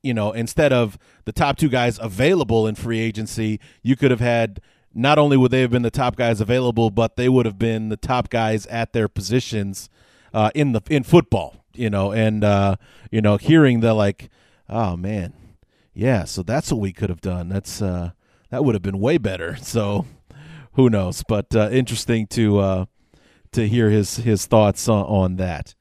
[0.05, 4.19] you know, instead of the top two guys available in free agency, you could have
[4.19, 4.61] had
[4.95, 7.89] not only would they have been the top guys available, but they would have been
[7.89, 9.89] the top guys at their positions
[10.33, 11.57] uh, in the in football.
[11.73, 12.77] You know, and uh,
[13.11, 14.29] you know, hearing the like,
[14.69, 15.33] oh man,
[15.93, 17.49] yeah, so that's what we could have done.
[17.49, 18.11] That's uh,
[18.49, 19.57] that would have been way better.
[19.61, 20.05] So
[20.73, 21.23] who knows?
[21.27, 22.85] But uh, interesting to uh,
[23.51, 25.75] to hear his his thoughts on, on that.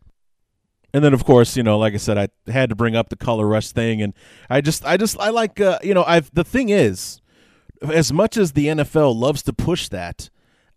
[0.93, 3.17] And then, of course, you know, like I said, I had to bring up the
[3.17, 4.15] color rush thing, and
[4.49, 7.21] I just, I just, I like, uh, you know, I've the thing is,
[7.83, 10.31] as much as the NFL loves to push that,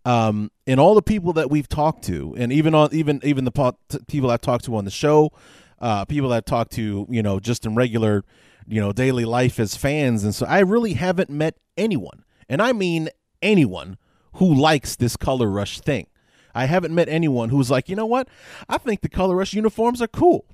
[0.04, 3.50] um, and all the people that we've talked to, and even on, even, even the
[3.50, 5.32] po- t- people I've talked to on the show,
[5.80, 8.24] uh, people I've talked to, you know, just in regular,
[8.66, 12.72] you know, daily life as fans, and so I really haven't met anyone, and I
[12.72, 13.08] mean
[13.42, 13.98] anyone
[14.34, 16.06] who likes this color rush thing.
[16.54, 18.28] I haven't met anyone who's like, you know what?
[18.68, 20.44] I think the color rush uniforms are cool.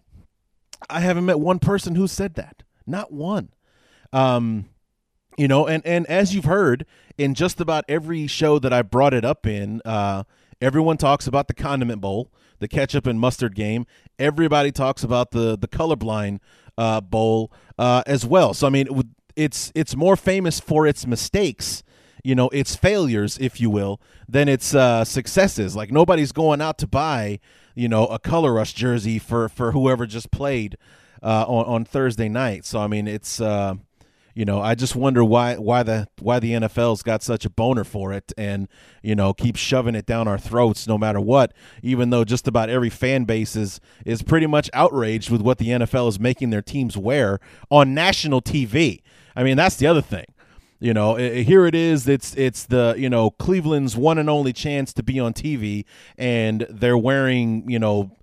[0.90, 2.62] I haven't met one person who said that.
[2.86, 3.51] Not one.
[4.12, 4.66] Um,
[5.37, 6.87] you know, and and as you've heard
[7.18, 10.24] in just about every show that I brought it up in, uh,
[10.61, 13.87] everyone talks about the condiment bowl, the ketchup and mustard game.
[14.18, 16.41] Everybody talks about the the colorblind
[16.78, 18.55] uh, bowl uh, as well.
[18.55, 18.89] So I mean,
[19.37, 21.82] it's it's more famous for its mistakes
[22.24, 26.78] you know its failures if you will than its uh, successes like nobody's going out
[26.78, 27.39] to buy
[27.74, 30.76] you know a color rush jersey for for whoever just played
[31.22, 33.74] uh, on on Thursday night so I mean it's uh,
[34.35, 37.85] you know, I just wonder why why the why the NFL's got such a boner
[37.85, 38.68] for it, and
[39.03, 41.53] you know, keep shoving it down our throats no matter what.
[41.82, 45.68] Even though just about every fan base is is pretty much outraged with what the
[45.68, 47.39] NFL is making their teams wear
[47.70, 49.03] on national TV.
[49.37, 50.26] I mean, that's the other thing.
[50.80, 52.09] You know, here it is.
[52.09, 55.85] It's it's the you know Cleveland's one and only chance to be on TV,
[56.18, 58.16] and they're wearing you know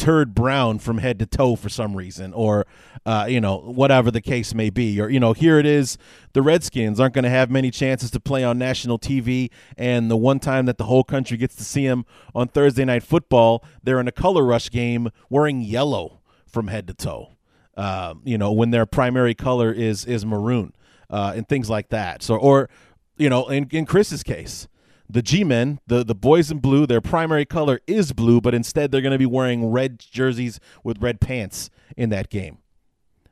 [0.00, 2.66] turd brown from head to toe for some reason, or
[3.04, 5.98] uh, you know whatever the case may be, or you know here it is.
[6.32, 10.16] The Redskins aren't going to have many chances to play on national TV, and the
[10.16, 14.00] one time that the whole country gets to see them on Thursday night football, they're
[14.00, 17.36] in a color rush game wearing yellow from head to toe.
[17.76, 20.72] Uh, you know when their primary color is is maroon
[21.10, 22.22] uh, and things like that.
[22.22, 22.70] So or
[23.18, 24.66] you know in in Chris's case
[25.10, 29.00] the G-men, the the boys in blue, their primary color is blue, but instead they're
[29.00, 32.58] going to be wearing red jerseys with red pants in that game.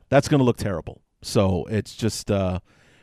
[0.09, 1.01] That's going to look terrible.
[1.21, 2.59] So it's just uh,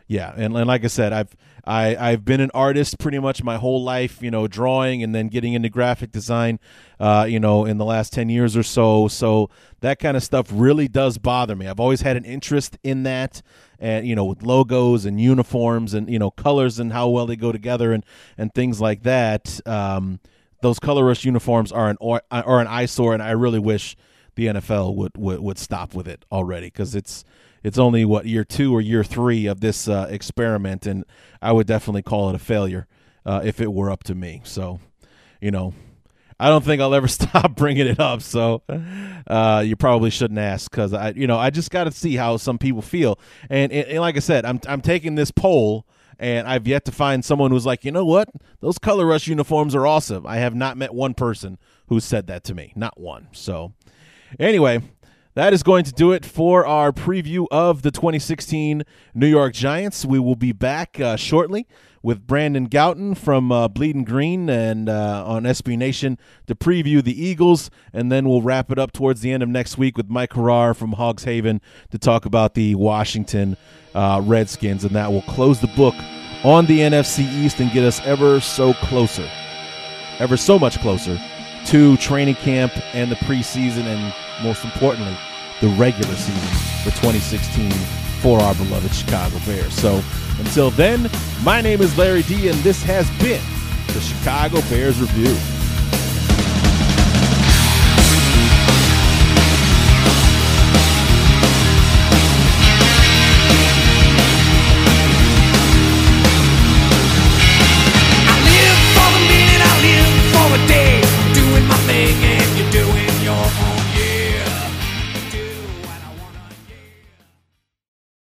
[0.07, 1.37] yeah, and, and like I said, I've
[1.67, 5.29] I I've been an artist pretty much my whole life, you know, drawing and then
[5.29, 6.61] getting into graphic design,
[7.01, 9.09] uh, you know, in the last ten years or so.
[9.09, 9.51] So
[9.81, 11.67] that kind of stuff really does bother me.
[11.67, 13.43] I've always had an interest in that,
[13.79, 17.37] and you know, with logos and uniforms and you know colors and how well they
[17.37, 18.05] go together and
[18.39, 19.61] and things like that.
[19.67, 20.21] Um,
[20.62, 23.97] those color rush uniforms are an or, are an eyesore, and I really wish
[24.37, 27.25] the NFL would would, would stop with it already because it's
[27.63, 31.05] it's only what year two or year three of this uh, experiment, and
[31.43, 32.87] I would definitely call it a failure
[33.25, 34.43] uh, if it were up to me.
[34.45, 34.81] So,
[35.41, 35.75] you know,
[36.39, 38.23] I don't think I'll ever stop bringing it up.
[38.23, 38.63] So,
[39.27, 42.37] uh, you probably shouldn't ask because I, you know, I just got to see how
[42.37, 43.19] some people feel.
[43.51, 45.87] And, and, and like I said, I'm I'm taking this poll
[46.19, 48.31] and I've yet to find someone who's like, you know what,
[48.61, 50.27] those color rush uniforms are awesome.
[50.27, 53.29] I have not met one person who said that to me, not one.
[53.33, 53.75] So,
[54.39, 54.81] anyway,
[55.37, 58.82] that is going to do it for our preview of the 2016
[59.14, 60.03] New York Giants.
[60.03, 61.66] We will be back uh, shortly
[62.03, 67.22] with Brandon Gowton from uh, Bleeding Green and uh, on SB Nation to preview the
[67.22, 70.30] Eagles, and then we'll wrap it up towards the end of next week with Mike
[70.30, 71.61] Harrar from Hogs Haven
[71.91, 73.59] to talk about the Washington
[73.95, 75.95] uh, Redskins, and that will close the book
[76.45, 79.28] on the NFC East and get us ever so closer,
[80.18, 81.20] ever so much closer
[81.66, 85.16] to training camp and the preseason and most importantly,
[85.61, 86.49] the regular season
[86.84, 87.70] for 2016
[88.20, 89.74] for our beloved Chicago Bears.
[89.74, 90.03] So
[90.39, 91.11] until then,
[91.43, 93.43] my name is Larry D, and this has been
[93.95, 95.34] the Chicago Bears Review.